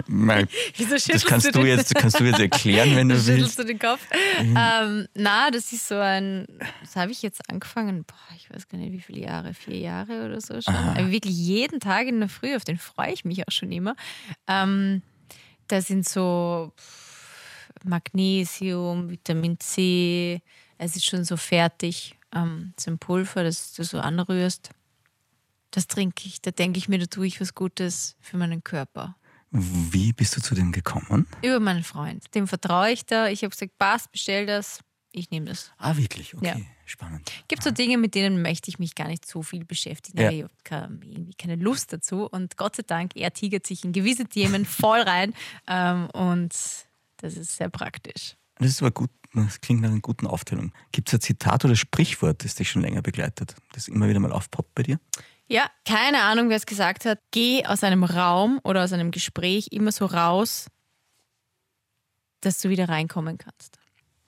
[0.07, 3.57] Mein- wieso Das schüttelst kannst du den- jetzt, kannst du jetzt erklären, wenn du Schüttelst
[3.57, 3.59] willst.
[3.59, 4.01] du den Kopf?
[4.41, 4.57] Mhm.
[4.57, 6.45] Ähm, na, das ist so ein,
[6.81, 10.25] das habe ich jetzt angefangen, boah, ich weiß gar nicht wie viele Jahre, vier Jahre
[10.25, 10.75] oder so schon.
[10.75, 13.95] Aber wirklich jeden Tag in der Früh, auf den freue ich mich auch schon immer.
[14.47, 15.01] Ähm,
[15.67, 16.73] da sind so
[17.83, 20.41] Magnesium, Vitamin C,
[20.77, 22.15] es ist schon so fertig.
[22.35, 24.69] Ähm, ein Pulver, das du so anrührst.
[25.73, 26.39] Das trinke ich.
[26.41, 29.15] Da denke ich mir, da tue ich was Gutes für meinen Körper.
[29.49, 31.27] Wie bist du zu dem gekommen?
[31.43, 32.23] Über meinen Freund.
[32.35, 33.27] Dem vertraue ich da.
[33.27, 34.79] Ich habe gesagt, passt, bestell das.
[35.11, 35.71] Ich nehme das.
[35.77, 36.35] Ah, wirklich?
[36.35, 36.55] Okay, Ja.
[36.85, 37.31] spannend.
[37.47, 40.19] Gibt so Dinge, mit denen möchte ich mich gar nicht so viel beschäftigen.
[40.19, 40.29] Ja.
[40.31, 42.27] Ich habe keine, irgendwie keine Lust dazu.
[42.29, 45.33] Und Gott sei Dank, er tigert sich in gewisse Themen voll rein.
[45.67, 46.53] Ähm, und
[47.17, 48.35] das ist sehr praktisch.
[48.57, 50.71] Das ist aber gut, das klingt nach einer guten Aufteilung.
[50.91, 54.31] Gibt es ein Zitat oder Sprichwort, das dich schon länger begleitet, das immer wieder mal
[54.31, 54.99] aufpoppt bei dir?
[55.47, 57.19] Ja, keine Ahnung, wer es gesagt hat.
[57.31, 60.67] Geh aus einem Raum oder aus einem Gespräch immer so raus,
[62.41, 63.77] dass du wieder reinkommen kannst.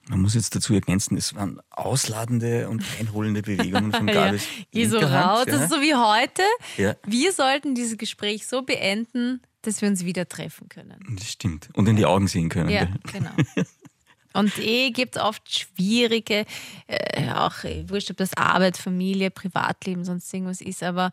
[0.08, 4.44] Man muss jetzt dazu ergänzen, es waren ausladende und einholende Bewegungen von Ja, Gabis.
[4.72, 5.40] geh so raus.
[5.40, 6.44] Hand, Das ist so wie heute.
[6.78, 6.96] Ja.
[7.08, 11.00] Wir sollten dieses Gespräch so beenden, dass wir uns wieder treffen können.
[11.18, 11.70] Das stimmt.
[11.74, 12.70] Und in die Augen sehen können.
[12.70, 13.32] Ja, genau.
[14.36, 16.46] Und eh gibt es oft schwierige,
[16.88, 21.12] äh, auch äh, wurscht, ob das Arbeit, Familie, Privatleben, sonst irgendwas ist, aber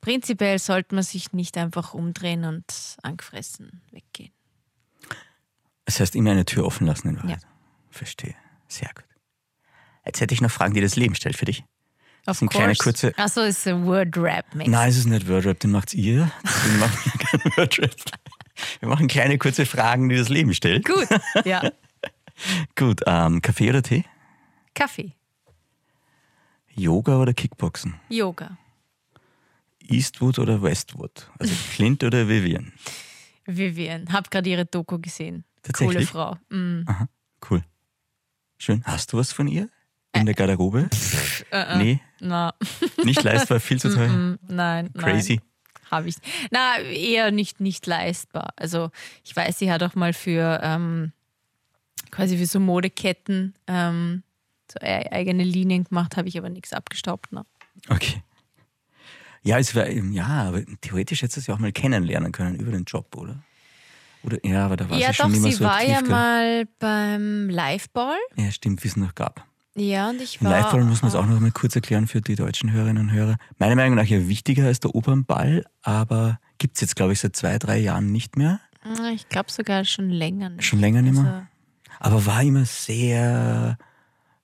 [0.00, 2.64] prinzipiell sollte man sich nicht einfach umdrehen und
[3.02, 4.32] angefressen weggehen.
[5.84, 7.46] Das heißt, immer eine Tür offen lassen in Wahrheit.
[7.90, 8.34] Verstehe.
[8.68, 9.04] Sehr gut.
[10.06, 11.64] Jetzt hätte ich noch Fragen, die das Leben stellt für dich.
[12.26, 14.54] Of sind kleine, kurze- Achso, ist ein Word-Rap.
[14.54, 16.30] Nein, es ist nicht Wordrap, den macht ihr.
[16.44, 17.90] Deswegen machen wir keinen Wordrap.
[18.80, 20.84] Wir machen kleine, kurze Fragen, die das Leben stellt.
[20.86, 21.08] Gut,
[21.44, 21.70] ja.
[22.76, 24.04] Gut, ähm, Kaffee oder Tee?
[24.74, 25.12] Kaffee,
[26.74, 27.94] Yoga oder Kickboxen?
[28.08, 28.56] Yoga,
[29.88, 31.28] Eastwood oder Westwood?
[31.38, 32.72] Also Clint oder Vivian?
[33.46, 34.12] Vivian.
[34.12, 35.44] Hab gerade ihre Doku gesehen.
[35.62, 36.08] Coole Tatsächlich?
[36.08, 36.36] Frau.
[36.50, 36.82] Mm.
[36.86, 37.08] Aha,
[37.50, 37.62] cool.
[38.58, 38.82] Schön.
[38.84, 39.68] Hast du was von ihr?
[40.14, 40.88] In der Garderobe?
[41.50, 42.54] Äh, Nee, Na,
[43.04, 44.38] nicht leistbar, viel zu teuer.
[44.48, 45.36] nein, Crazy.
[45.36, 45.44] Nein.
[45.90, 46.16] Habe ich.
[46.52, 48.52] Na, eher nicht, nicht leistbar.
[48.56, 48.90] Also
[49.24, 51.12] ich weiß, sie hat auch mal für ähm,
[52.10, 54.22] quasi für so Modeketten ähm,
[54.70, 57.28] so e- eigene Linien gemacht, habe ich aber nichts abgestaubt.
[57.32, 57.44] Na.
[57.88, 58.22] Okay.
[59.42, 62.84] Ja, es war, ja, aber theoretisch hättest du sie auch mal kennenlernen können über den
[62.84, 63.42] Job, oder?
[64.22, 65.88] Oder ja, aber da war Ja, sie schon doch, mehr sie so war aktiv.
[65.90, 66.10] ja gell?
[66.10, 68.18] mal beim Liveball.
[68.36, 69.46] Ja, stimmt, wie es noch gab.
[69.76, 70.50] Ja, und ich war.
[70.50, 73.36] Liveball muss man es auch noch mal kurz erklären für die deutschen Hörerinnen und Hörer.
[73.58, 77.34] Meiner Meinung nach ja wichtiger als der Opernball, aber gibt es jetzt, glaube ich, seit
[77.34, 78.60] zwei, drei Jahren nicht mehr.
[79.14, 80.50] Ich glaube sogar schon länger.
[80.50, 80.64] Nicht.
[80.66, 81.48] Schon länger nicht mehr.
[82.00, 83.78] Aber war immer sehr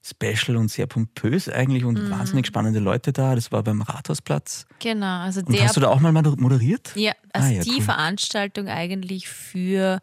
[0.03, 2.11] special und sehr pompös eigentlich und Mhm.
[2.11, 3.35] wahnsinnig spannende Leute da.
[3.35, 4.67] Das war beim Rathausplatz.
[4.79, 6.93] genau, also Und hast du da auch mal moderiert?
[6.95, 7.83] ja, also Ah, ja, die cool.
[7.83, 10.01] Veranstaltung eigentlich für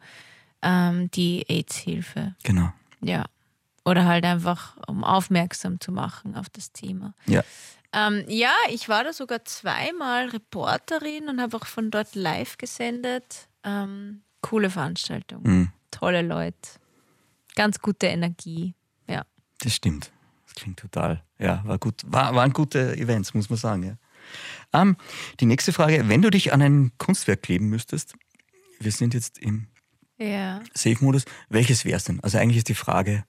[0.62, 2.36] ähm, die AIDS-Hilfe.
[2.44, 2.72] Genau.
[3.02, 3.26] Ja.
[3.86, 7.14] Oder halt einfach, um aufmerksam zu machen auf das Thema.
[7.26, 7.44] Ja.
[7.94, 13.48] Ähm, ja, ich war da sogar zweimal Reporterin und habe auch von dort live gesendet.
[13.64, 15.44] Ähm, coole Veranstaltung.
[15.44, 15.70] Mhm.
[15.92, 16.58] Tolle Leute.
[17.56, 18.76] Ganz gute Energie.
[19.08, 19.26] Ja.
[19.60, 20.12] Das stimmt.
[20.46, 21.24] Das klingt total.
[21.40, 22.02] Ja, war gut.
[22.06, 23.84] War, waren gute Events, muss man sagen.
[23.84, 24.82] Ja.
[24.82, 24.98] Ähm,
[25.40, 28.14] die nächste Frage: Wenn du dich an ein Kunstwerk kleben müsstest,
[28.80, 29.68] wir sind jetzt im
[30.18, 30.62] Ja.
[30.74, 32.20] Safe-Modus, welches wär's denn?
[32.22, 33.26] Also eigentlich ist die Frage,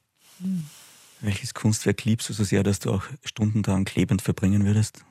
[1.21, 5.05] welches Kunstwerk liebst du so sehr, dass du auch Stunden daran klebend verbringen würdest?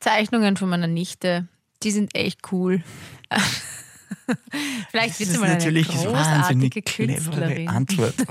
[0.00, 1.48] Zeichnungen von meiner Nichte,
[1.82, 2.82] die sind echt cool.
[4.90, 7.68] Vielleicht wird sie mal eine großartige Künstlerin.
[7.68, 8.14] Antwort.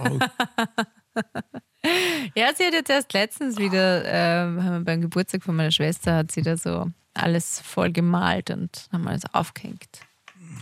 [2.36, 6.42] Ja, sie hat jetzt erst letztens wieder, wir beim Geburtstag von meiner Schwester, hat sie
[6.42, 10.02] da so alles voll gemalt und haben alles aufgehängt.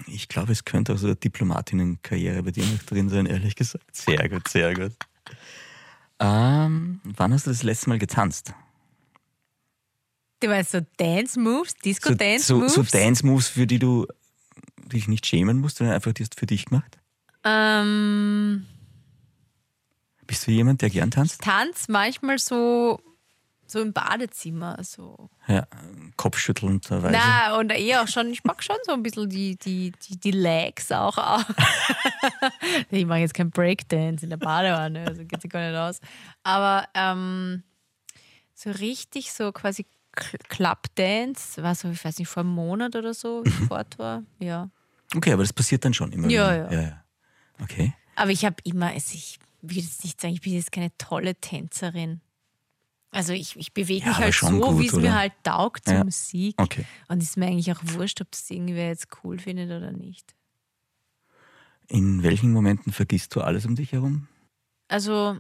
[0.05, 3.95] ich glaube, es könnte auch so eine Diplomatinnenkarriere bei dir noch drin sein, ehrlich gesagt.
[3.95, 4.93] Sehr gut, sehr gut.
[6.19, 8.53] Ähm, wann hast du das letzte Mal getanzt?
[10.39, 12.73] Du meinst so Dance Moves, Disco So, Dance so, Moves?
[12.75, 14.05] so Dance-Moves, für die du
[14.91, 16.97] dich nicht schämen musst, sondern einfach die hast du für dich gemacht?
[17.43, 18.65] ähm,
[20.25, 21.41] Bist du jemand, der gern tanzt?
[21.41, 23.01] Tanz manchmal so,
[23.65, 24.77] so im Badezimmer.
[24.83, 25.29] So.
[25.47, 25.65] Ja,
[26.17, 27.17] kopfschüttelnderweise.
[27.17, 30.31] Na, und eher auch schon, ich mag schon so ein bisschen die, die, die, die
[30.31, 31.17] Legs auch.
[31.17, 31.43] auch.
[32.91, 35.99] ich mache jetzt kein Breakdance in der Badewanne, also geht sich gar nicht aus.
[36.43, 37.63] Aber ähm,
[38.53, 39.85] so richtig so quasi
[40.49, 44.23] Club-Dance, war so, ich weiß nicht, vor einem Monat oder so, wie ich fort war.
[44.39, 44.69] Ja.
[45.15, 46.71] Okay, aber das passiert dann schon immer Ja, wieder.
[46.73, 46.81] ja.
[46.81, 47.03] ja, ja.
[47.61, 47.93] Okay.
[48.15, 51.35] Aber ich habe immer, also ich will jetzt nicht sagen, ich bin jetzt keine tolle
[51.35, 52.21] Tänzerin.
[53.11, 55.93] Also ich, ich bewege Ja, mich halt schon so, wie es mir halt taugt zur
[55.95, 56.03] Ja.
[56.03, 56.55] Musik.
[56.57, 56.85] Okay.
[57.07, 60.35] Und ist mir eigentlich auch wurscht, ob das irgendwer jetzt cool findet oder nicht.
[61.87, 64.27] In welchen Momenten vergisst du alles um dich herum?
[64.89, 65.37] Also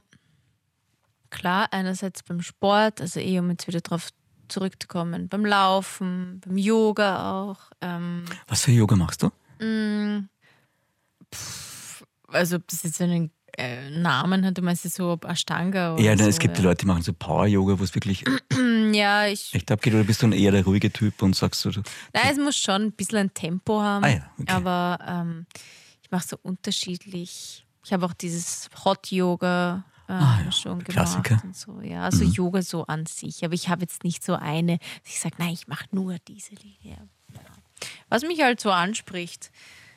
[1.29, 4.09] klar, einerseits beim Sport, also eh, um jetzt wieder drauf
[4.49, 7.59] zurückzukommen, beim Laufen, beim Yoga auch.
[7.81, 9.29] Ähm, Was für Yoga machst du?
[9.59, 10.23] mh,
[11.33, 15.93] pff, also ob das jetzt einen äh, Namen hat, du meinst jetzt so ob Ashtanga
[15.95, 16.67] oder Ja, so, es gibt die ja.
[16.69, 18.23] Leute, die machen so Power-Yoga, wo es wirklich
[18.93, 21.71] Ja, ich, echt abgeht, oder bist du dann eher der ruhige Typ und sagst so,
[21.71, 21.81] du-
[22.13, 24.05] nein, es muss schon ein bisschen ein Tempo haben.
[24.05, 24.51] Ah ja, okay.
[24.51, 25.45] Aber ähm,
[26.03, 27.65] ich mache so unterschiedlich.
[27.83, 31.41] Ich habe auch dieses Hot Yoga äh, Ah ja, schon gemacht Klassiker.
[31.43, 31.81] und so.
[31.81, 32.31] Ja, also Mhm.
[32.31, 33.43] Yoga so an sich.
[33.43, 36.55] Aber ich habe jetzt nicht so eine, dass ich sage, nein, ich mache nur diese
[36.55, 36.97] Linie.
[37.33, 37.39] Ja.
[38.09, 39.51] Was mich halt so anspricht,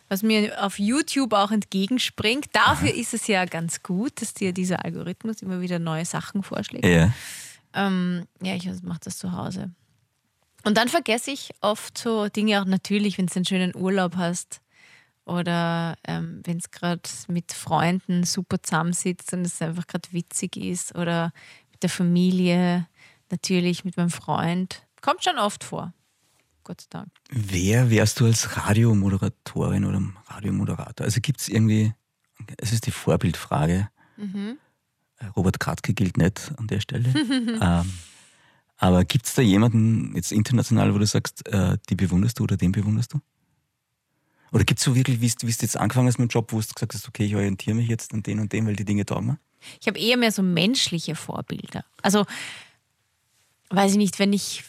[0.09, 4.85] was mir auf YouTube auch entgegenspringt, dafür ist es ja ganz gut, dass dir dieser
[4.85, 6.85] Algorithmus immer wieder neue Sachen vorschlägt.
[6.85, 7.13] ja.
[7.73, 9.71] Ähm, ja, ich mache das zu Hause.
[10.65, 14.61] Und dann vergesse ich oft so Dinge auch natürlich, wenn du einen schönen Urlaub hast
[15.25, 20.95] oder ähm, wenn es gerade mit Freunden super zusammensitzt und es einfach gerade witzig ist
[20.95, 21.33] oder
[21.71, 22.87] mit der Familie,
[23.31, 24.87] natürlich mit meinem Freund.
[25.01, 25.93] Kommt schon oft vor.
[26.65, 27.09] Gott sei Dank.
[27.31, 31.05] Wer wärst du als Radiomoderatorin oder Radiomoderator?
[31.05, 31.95] Also gibt es irgendwie,
[32.59, 33.89] es ist die Vorbildfrage.
[34.17, 34.59] Mhm.
[35.19, 37.09] Äh, Robert Kratzke gilt nicht an der Stelle.
[37.61, 37.93] ähm,
[38.77, 42.57] aber gibt es da jemanden, jetzt international, wo du sagst, äh, die bewunderst du oder
[42.57, 43.21] den bewunderst du?
[44.53, 46.67] Oder gibt es so wirklich, wie du jetzt angefangen hast mit dem Job, wo du
[46.67, 49.27] gesagt hast, okay, ich orientiere mich jetzt an den und dem, weil die Dinge taugen
[49.29, 49.39] mir?
[49.81, 51.85] Ich habe eher mehr so menschliche Vorbilder.
[52.03, 52.25] Also,
[53.71, 54.65] weiß ich nicht, wenn ich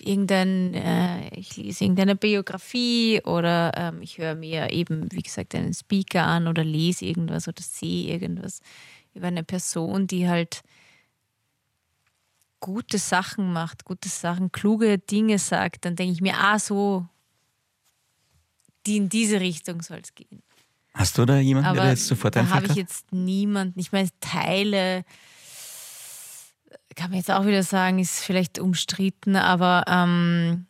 [0.00, 5.74] irgendein, äh, ich lese irgendeine Biografie oder ähm, ich höre mir eben, wie gesagt, einen
[5.74, 8.60] Speaker an oder lese irgendwas oder sehe irgendwas
[9.14, 10.62] über eine Person, die halt
[12.60, 17.06] gute Sachen macht, gute Sachen, kluge Dinge sagt, dann denke ich mir, ah, so,
[18.90, 20.42] die in diese Richtung soll es gehen.
[20.94, 22.70] Hast du da jemanden, Aber der jetzt sofort da habe einfällt?
[22.72, 23.78] ich jetzt niemanden.
[23.78, 25.04] Ich meine, Teile,
[26.96, 30.66] kann man jetzt auch wieder sagen, ist vielleicht umstritten, aber ähm,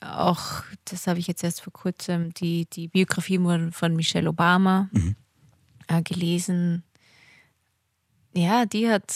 [0.00, 4.88] auch, das habe ich jetzt erst vor kurzem, die, die Biografie von, von Michelle Obama
[4.92, 5.14] Mhm.
[5.88, 6.82] äh, gelesen.
[8.34, 9.14] Ja, die hat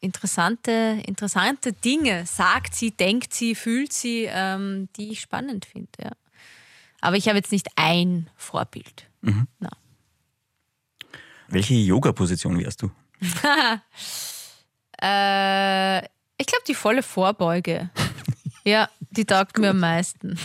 [0.00, 5.90] interessante, interessante Dinge, sagt sie, denkt sie, fühlt sie, ähm, die ich spannend finde.
[6.00, 6.12] Ja.
[7.04, 9.10] Aber ich habe jetzt nicht ein Vorbild.
[9.20, 9.46] Mhm.
[9.58, 9.68] Na.
[11.48, 12.90] Welche Yoga-Position wärst du?
[15.02, 15.98] Äh,
[16.38, 17.90] ich glaube, die volle Vorbeuge.
[18.64, 20.38] ja, die taugt mir am meisten.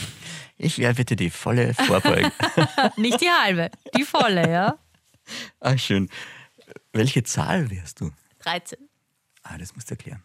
[0.57, 2.29] Ich wäre bitte die volle Vorbeuge.
[2.97, 4.77] Nicht die halbe, die volle, ja.
[5.61, 6.09] ah, schön.
[6.91, 8.11] Welche Zahl wärst du?
[8.39, 8.79] 13.
[9.43, 10.23] Ah, das musst du erklären.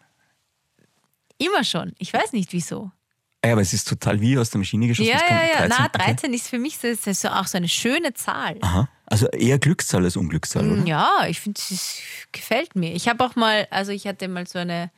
[1.37, 1.93] Immer schon.
[1.97, 2.91] Ich weiß nicht wieso.
[3.45, 5.09] Ja, aber es ist total wie aus der Maschine geschossen.
[5.09, 5.67] Ja, ja, ja.
[5.67, 6.03] Na, okay.
[6.05, 8.57] 13 ist für mich so, das ist auch so eine schöne Zahl.
[8.61, 8.89] Aha.
[9.05, 10.83] Also eher Glückszahl als Unglückszahl, oder?
[10.85, 11.99] Ja, ich finde, es
[12.31, 12.93] gefällt mir.
[12.93, 14.89] Ich habe auch mal, also ich hatte mal so eine,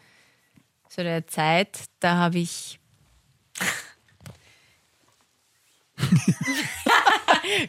[0.88, 2.80] so eine Zeit, da habe ich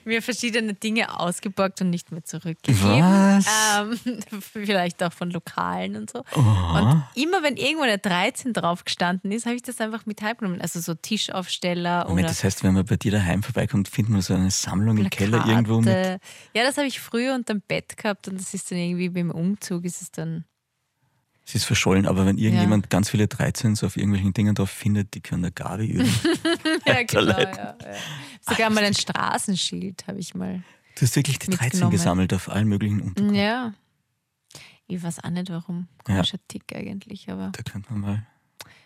[0.04, 3.02] mir verschiedene Dinge ausgeborgt und nicht mehr zurückgegeben.
[3.02, 3.46] Was?
[3.80, 6.24] Ähm, vielleicht auch von Lokalen und so.
[6.34, 10.60] Und immer wenn irgendwo eine 13 drauf gestanden ist, habe ich das einfach mit heimgenommen.
[10.60, 14.22] Also so Tischaufsteller Moment, oder das heißt, wenn man bei dir daheim vorbeikommt, findet man
[14.22, 15.50] so eine Sammlung im Keller Plakate.
[15.50, 16.20] irgendwo mit.
[16.54, 19.84] Ja, das habe ich früher unterm Bett gehabt und das ist dann irgendwie beim Umzug
[19.84, 20.44] ist es dann.
[21.48, 25.22] Es ist verschollen, aber wenn irgendjemand ganz viele 13s auf irgendwelchen Dingen drauf findet, die
[25.22, 26.14] können der Gabi üben.
[26.86, 27.38] Ja, genau.
[27.38, 27.76] Ja, ja.
[28.42, 30.62] Sogar mal ein Straßenschild habe ich mal.
[30.96, 31.90] Du hast wirklich die 13 Mitgenommen.
[31.92, 33.34] gesammelt auf allen möglichen Untergrund.
[33.36, 33.72] Ja.
[34.88, 35.88] Ich weiß auch nicht warum.
[36.04, 38.26] Komischer Tick eigentlich, aber Da könnte man mal,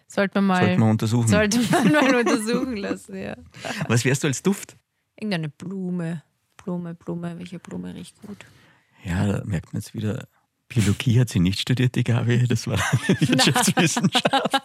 [0.06, 1.28] sollte man mal, sollte man untersuchen.
[1.28, 3.36] sollte man mal untersuchen lassen, ja.
[3.88, 4.76] Was wärst du als Duft?
[5.16, 6.22] Irgendeine Blume.
[6.62, 8.44] Blume, Blume, welche Blume riecht gut?
[9.04, 10.28] Ja, da merkt man jetzt wieder,
[10.74, 14.62] Biologie hat sie nicht studiert, die Gabi, das war Wirtschaftswissenschaft.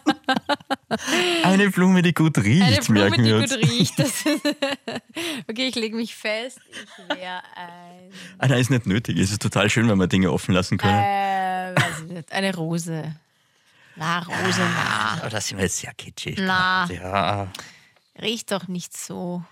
[1.42, 3.70] Eine Blume, die gut riecht, Eine Blume, merken die wir gut uns.
[3.70, 3.98] riecht.
[3.98, 4.24] Das
[5.48, 6.60] okay, ich lege mich fest.
[7.10, 8.10] Ich wäre ein.
[8.38, 9.18] Ah, nein, ist nicht nötig.
[9.18, 10.98] Es ist total schön, wenn wir Dinge offen lassen können.
[10.98, 12.32] Äh, weiß ich nicht.
[12.32, 13.14] Eine Rose.
[13.96, 15.18] Na, Rose, na.
[15.20, 16.38] Aber das sind wir jetzt sehr kitschig.
[16.40, 16.88] Na.
[16.90, 17.48] Ja.
[18.20, 19.42] Riecht doch nicht so.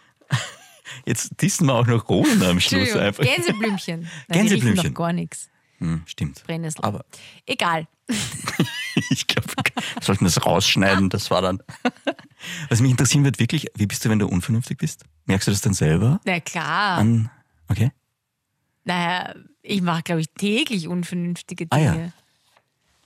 [1.04, 3.24] Jetzt dissen wir auch noch Rosen am Schluss einfach.
[3.24, 4.08] Gänseblümchen.
[4.28, 4.78] Die Gänseblümchen.
[4.78, 5.50] riechen doch gar nichts.
[5.78, 6.42] Hm, stimmt.
[6.44, 6.84] Brennnessel.
[6.84, 7.04] Aber
[7.46, 7.86] Egal.
[9.10, 11.10] ich glaube, wir sollten das rausschneiden.
[11.10, 11.62] Das war dann.
[12.68, 15.04] Was mich interessieren wird, wirklich, wie bist du, wenn du unvernünftig bist?
[15.26, 16.20] Merkst du das dann selber?
[16.24, 16.98] Na klar.
[16.98, 17.30] An.
[17.68, 17.90] Okay.
[18.84, 21.92] Naja, ich mache, glaube ich, täglich unvernünftige Ah, ja.
[21.92, 22.12] Dinge.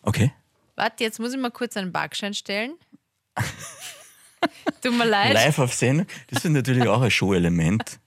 [0.02, 0.32] Okay.
[0.76, 2.74] Warte, jetzt muss ich mal kurz einen Backschein stellen.
[4.82, 5.34] Tut mir leid.
[5.34, 6.06] Live auf Sendung.
[6.28, 7.98] Das ist natürlich auch ein Show-Element.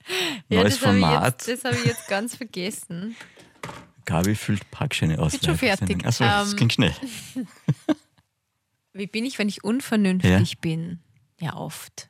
[0.49, 1.24] ja, Neues das Format.
[1.45, 3.16] jetzt- das habe ich jetzt ganz vergessen.
[4.06, 5.32] Gabi füllt Parkscheine aus.
[5.34, 6.06] Bin schon fertig.
[6.06, 6.93] Achso, das Ähm, ging schnell.
[8.93, 10.99] Wie bin ich, wenn ich unvernünftig bin?
[11.39, 12.10] Ja, oft.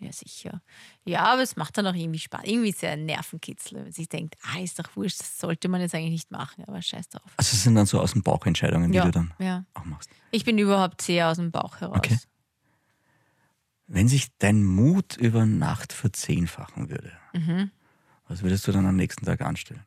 [0.00, 0.62] Ja, sicher.
[1.04, 2.42] Ja, aber es macht dann auch irgendwie Spaß.
[2.44, 5.68] Irgendwie ist ja ein Nervenkitzel, wenn man sich denkt, ah, ist doch wurscht, das sollte
[5.68, 7.30] man jetzt eigentlich nicht machen, aber scheiß drauf.
[7.36, 9.66] Also es sind dann so aus dem Bauch Entscheidungen, die Ja, du dann ja.
[9.74, 10.08] auch machst.
[10.30, 11.98] Ich bin überhaupt sehr aus dem Bauch heraus.
[11.98, 12.16] Okay.
[13.88, 17.70] Wenn sich dein Mut über Nacht verzehnfachen würde, Mhm.
[18.26, 19.84] was würdest du dann am nächsten Tag anstellen?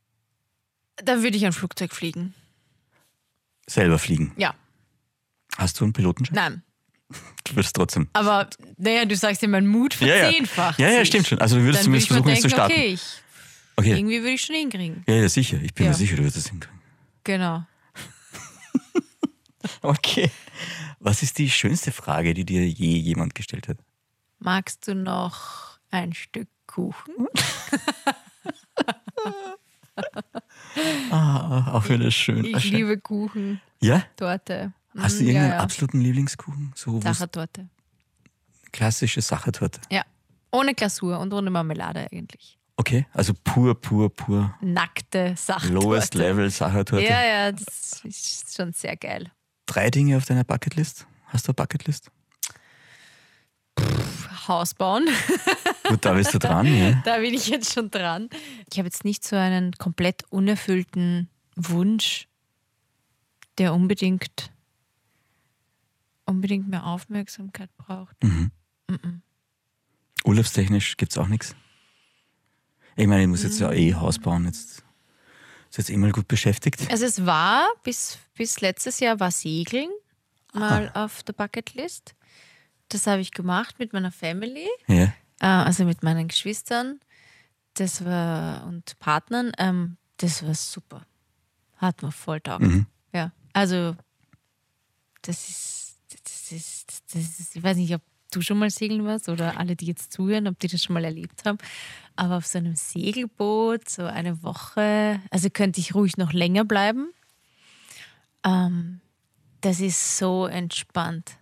[1.03, 2.33] Dann würde ich ein Flugzeug fliegen.
[3.67, 4.33] Selber fliegen.
[4.37, 4.53] Ja,
[5.57, 6.35] Hast du einen Pilotenschein?
[6.35, 6.63] nein.
[7.43, 8.09] Du würdest trotzdem.
[8.13, 10.15] Aber naja, du sagst ja, mein Mut Ja, ja.
[10.25, 10.79] verzehnfacht.
[10.79, 11.09] Ja, ja, sich.
[11.09, 11.39] stimmt schon.
[11.39, 12.73] Also du würdest Dann würde zumindest mir versuchen, jetzt zu denken, starten.
[12.73, 13.01] okay, ich,
[13.75, 13.97] Okay.
[13.97, 15.03] irgendwie würde ich schon hinkriegen.
[15.07, 15.59] Ja, ja, sicher.
[15.61, 15.91] Ich bin Ja.
[15.91, 16.79] mir sicher, du wirst es hinkriegen.
[17.23, 17.65] Genau.
[19.81, 20.29] Okay.
[20.99, 23.77] Was ist die schönste Frage, die dir je jemand gestellt hat?
[24.39, 27.27] Magst du noch ein Stück Kuchen?
[31.11, 32.45] Ah, auch wieder schön.
[32.45, 34.03] Ich liebe Kuchen, Ja?
[34.15, 34.74] Torte.
[34.97, 35.63] Hast du Mm, irgendeinen ja, ja.
[35.63, 36.71] absoluten Lieblingskuchen?
[36.76, 37.67] So Sachertorte.
[38.71, 39.80] klassische Sachertorte.
[39.91, 40.03] Ja.
[40.51, 42.57] Ohne Glasur und ohne Marmelade eigentlich.
[42.76, 44.53] Okay, also pur, pur, pur.
[44.61, 45.74] Nackte Sachertorte.
[45.74, 47.05] Lowest Level Sachertorte.
[47.05, 49.32] Ja, ja, das ist schon sehr geil.
[49.67, 51.05] Drei Dinge auf deiner Bucketlist?
[51.28, 52.09] Hast du eine Bucketlist?
[54.47, 55.07] Haus bauen.
[55.89, 57.01] Gut, da bist du dran, ja.
[57.05, 58.29] Da bin ich jetzt schon dran.
[58.71, 62.27] Ich habe jetzt nicht so einen komplett unerfüllten Wunsch,
[63.57, 64.51] der unbedingt,
[66.25, 68.15] unbedingt mehr Aufmerksamkeit braucht.
[70.25, 71.55] Urlaubstechnisch gibt es auch nichts.
[72.95, 73.77] Ich meine, ich muss jetzt ja Mhm.
[73.77, 74.45] eh Haus bauen.
[74.45, 74.83] Jetzt
[75.69, 76.89] ist jetzt eh mal gut beschäftigt.
[76.91, 79.89] Also es war bis, bis letztes Jahr war Segeln,
[80.53, 82.13] mal auf der Bucketlist.
[82.93, 85.05] Das habe ich gemacht mit meiner Family, Ja.
[85.39, 86.99] äh, also mit meinen Geschwistern.
[87.73, 89.51] Das war und Partnern.
[89.57, 91.01] Ähm, das war super.
[91.77, 92.61] Hat mir voll taugt.
[92.61, 92.85] Mhm.
[93.13, 93.95] Ja, also
[95.23, 99.29] das ist, das ist, das ist, ich weiß nicht, ob du schon mal segeln warst
[99.29, 101.57] oder alle, die jetzt zuhören, ob die das schon mal erlebt haben.
[102.15, 107.09] Aber auf so einem Segelboot, so eine Woche, also könnte ich ruhig noch länger bleiben.
[108.45, 109.01] Ähm,
[109.61, 111.37] das ist so entspannt.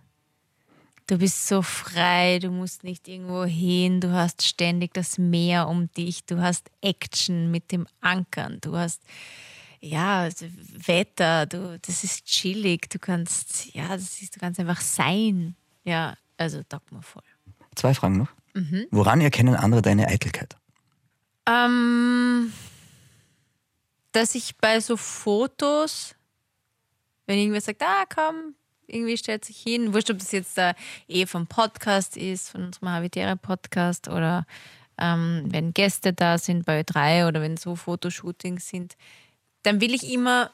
[1.06, 5.90] Du bist so frei, du musst nicht irgendwo hin, du hast ständig das Meer um
[5.92, 9.02] dich, du hast Action mit dem Ankern, du hast
[9.82, 10.46] ja, also
[10.86, 15.56] Wetter, du, das ist chillig, du kannst, ja, das ist, du kannst einfach sein.
[15.84, 17.24] Ja, also taugt mir voll.
[17.74, 18.28] Zwei Fragen noch.
[18.54, 18.86] Mhm.
[18.92, 20.56] Woran erkennen andere deine Eitelkeit?
[21.46, 22.52] Ähm,
[24.12, 26.14] dass ich bei so Fotos,
[27.26, 28.54] wenn irgendwer sagt, ah komm,
[28.86, 30.74] irgendwie stellt sich hin, wurscht, ob das jetzt da
[31.08, 34.46] eh vom Podcast ist, von unserem Habitäre Podcast oder
[34.98, 38.96] ähm, wenn Gäste da sind bei Ö3 oder wenn so Fotoshootings sind,
[39.62, 40.50] dann will ich immer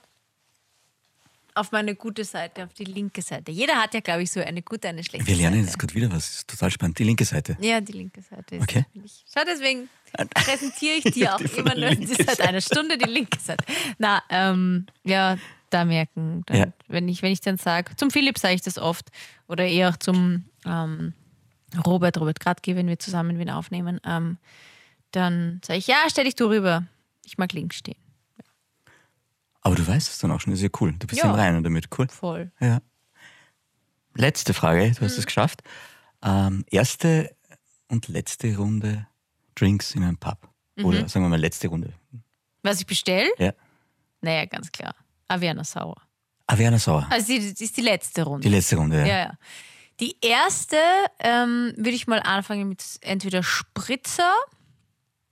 [1.55, 3.51] auf meine gute Seite, auf die linke Seite.
[3.51, 5.67] Jeder hat ja, glaube ich, so eine gute, eine schlechte Wir lernen Seite.
[5.67, 6.27] jetzt gerade wieder was.
[6.27, 6.99] Das ist total spannend.
[7.01, 7.57] Die linke Seite.
[7.61, 8.85] Ja, die linke Seite ist Okay.
[9.35, 9.89] Schau, deswegen
[10.35, 13.65] präsentiere ich dir auch immer nur linken seit einer Stunde die linke Seite.
[13.99, 15.37] Na, ähm, ja,
[15.71, 16.43] da merken.
[16.47, 16.67] Dann, Ja.
[16.89, 19.09] wenn, ich, wenn ich dann sage, zum Philipp sage ich das oft
[19.49, 21.13] oder eher auch zum ähm,
[21.87, 24.39] Robert, Robert Gradke, wenn wir zusammen wen aufnehmen, ähm,
[25.11, 26.87] dann sage ich, ja, stell dich du rüber.
[27.25, 27.97] Ich mag links stehen.
[29.61, 30.53] Aber du weißt es dann auch schon.
[30.53, 30.95] Das ist ja cool.
[30.99, 31.29] Du bist Ja.
[31.29, 31.89] im Reinen damit.
[31.99, 32.09] Cool.
[32.09, 32.51] Voll.
[32.61, 32.81] Ja.
[34.15, 34.91] Letzte Frage.
[34.93, 35.19] Du hast Mhm.
[35.19, 35.63] es geschafft.
[36.23, 37.35] Ähm, erste
[37.89, 39.07] und letzte Runde
[39.59, 40.39] Drinks in einem Pub.
[40.77, 40.85] Mhm.
[40.85, 41.93] Oder sagen wir mal letzte Runde.
[42.63, 43.29] Was ich bestelle?
[43.39, 43.53] Ja.
[44.21, 44.95] Naja, ganz klar.
[45.29, 45.97] Averna Sauer.
[46.47, 47.07] Averna Sauer.
[47.11, 48.49] Also, die- das ist die letzte Runde.
[48.49, 49.07] Die letzte Runde, ja.
[49.07, 49.33] Ja, ja.
[50.01, 50.77] Die erste
[51.19, 54.33] ähm, würde ich mal anfangen mit entweder Spritzer,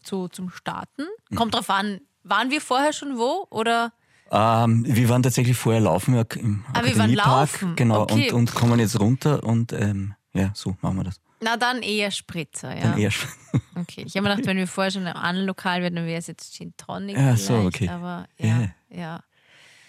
[0.04, 1.04] so zum Starten.
[1.30, 1.36] Mhm.
[1.36, 3.92] Kommt drauf an, waren wir vorher schon wo oder?
[4.30, 7.76] Ähm, wir waren tatsächlich vorher laufen im Ah, wir waren laufen.
[7.76, 8.30] Genau, Okay.
[8.32, 11.20] und, und kommen jetzt runter und ähm, ja, so machen wir das.
[11.40, 12.82] Na, dann eher Spritzer, ja.
[12.82, 13.10] Dann eher
[13.74, 14.04] Okay.
[14.06, 16.26] Ich habe mir gedacht, wenn wir vorher schon einem anderen Lokal wären, dann wäre es
[16.26, 17.16] jetzt Gin Tonic.
[17.16, 17.88] Ja, so, okay.
[17.88, 18.68] Aber ja, Ja.
[18.90, 19.20] ja.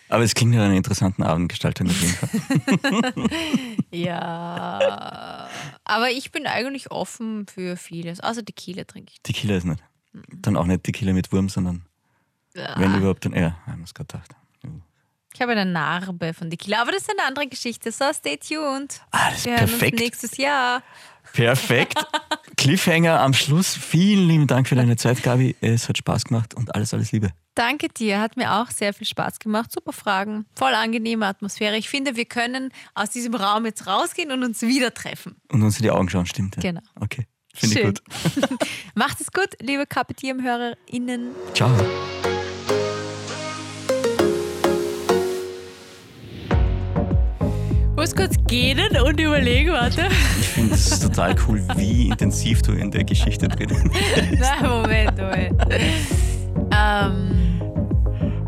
[0.10, 3.14] Aber es klingt nach einer interessanten Abendgestaltung auf jeden Fall.
[3.92, 5.50] Ja.
[5.84, 8.20] Aber ich bin eigentlich offen für vieles.
[8.20, 9.22] Außer Tequila trinke ich.
[9.22, 9.82] Tequila ist nicht.
[10.14, 10.24] Mhm.
[10.42, 11.86] Dann auch nicht Tequila mit Wurm, sondern
[12.54, 14.32] wenn überhaupt dann, ja, haben wir es gerade gedacht.
[15.34, 17.92] Ich habe eine Narbe von Tequila, aber das ist eine andere Geschichte.
[17.92, 19.02] So, stay tuned.
[19.12, 20.00] Ah, das ist Wir hören uns perfekt.
[20.00, 20.82] nächstes Jahr.
[21.34, 22.06] Perfekt.
[22.58, 23.76] Cliffhanger am Schluss.
[23.76, 25.56] Vielen lieben Dank für deine Zeit, Gabi.
[25.62, 27.32] Es hat Spaß gemacht und alles, alles Liebe.
[27.56, 29.72] Danke dir, hat mir auch sehr viel Spaß gemacht.
[29.72, 31.78] Super Fragen, voll angenehme Atmosphäre.
[31.78, 35.38] Ich finde, wir können aus diesem Raum jetzt rausgehen und uns wieder treffen.
[35.52, 36.56] Und uns in die Augen schauen, stimmt.
[36.58, 36.62] Ja.
[36.62, 36.82] Genau.
[37.00, 37.26] Okay.
[37.54, 38.02] Finde ich gut.
[38.96, 41.32] Macht es gut, liebe KPTM-HörerInnen.
[41.54, 41.72] Ciao.
[48.08, 50.08] Muss kurz gehen und überlegen, warte.
[50.40, 54.40] Ich finde es total cool, wie intensiv du in der Geschichte drin bist.
[54.40, 55.62] Nein, Moment, Moment.
[56.72, 57.60] ähm,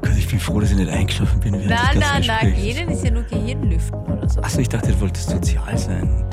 [0.01, 2.77] Gott, ich bin froh, dass ich nicht eingeschlafen bin während nein, des nein, nein, Gesprächs.
[2.77, 4.39] gehen ist ja nur Gehirnlüften oder so.
[4.39, 6.23] Achso, ich dachte, du wolltest sozial sein.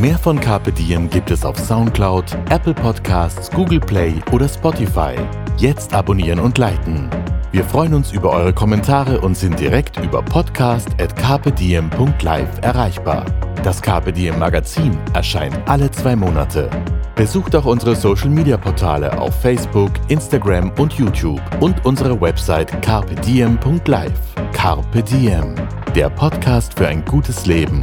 [0.00, 5.14] Mehr von Carpe Diem gibt es auf Soundcloud, Apple Podcasts, Google Play oder Spotify.
[5.56, 7.08] Jetzt abonnieren und liken.
[7.56, 13.24] Wir freuen uns über eure Kommentare und sind direkt über podcast.carpediem.live erreichbar.
[13.64, 16.68] Das Diem Magazin erscheint alle zwei Monate.
[17.14, 24.12] Besucht auch unsere Social Media Portale auf Facebook, Instagram und YouTube und unsere Website carpediem.live.
[24.52, 25.54] Carpe Diem,
[25.94, 27.82] der Podcast für ein gutes Leben.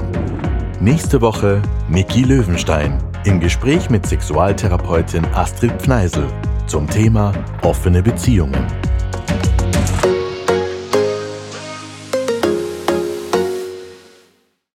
[0.81, 6.27] Nächste Woche Niki Löwenstein im Gespräch mit Sexualtherapeutin Astrid Pneisel
[6.67, 7.31] zum Thema
[7.63, 8.67] offene Beziehungen.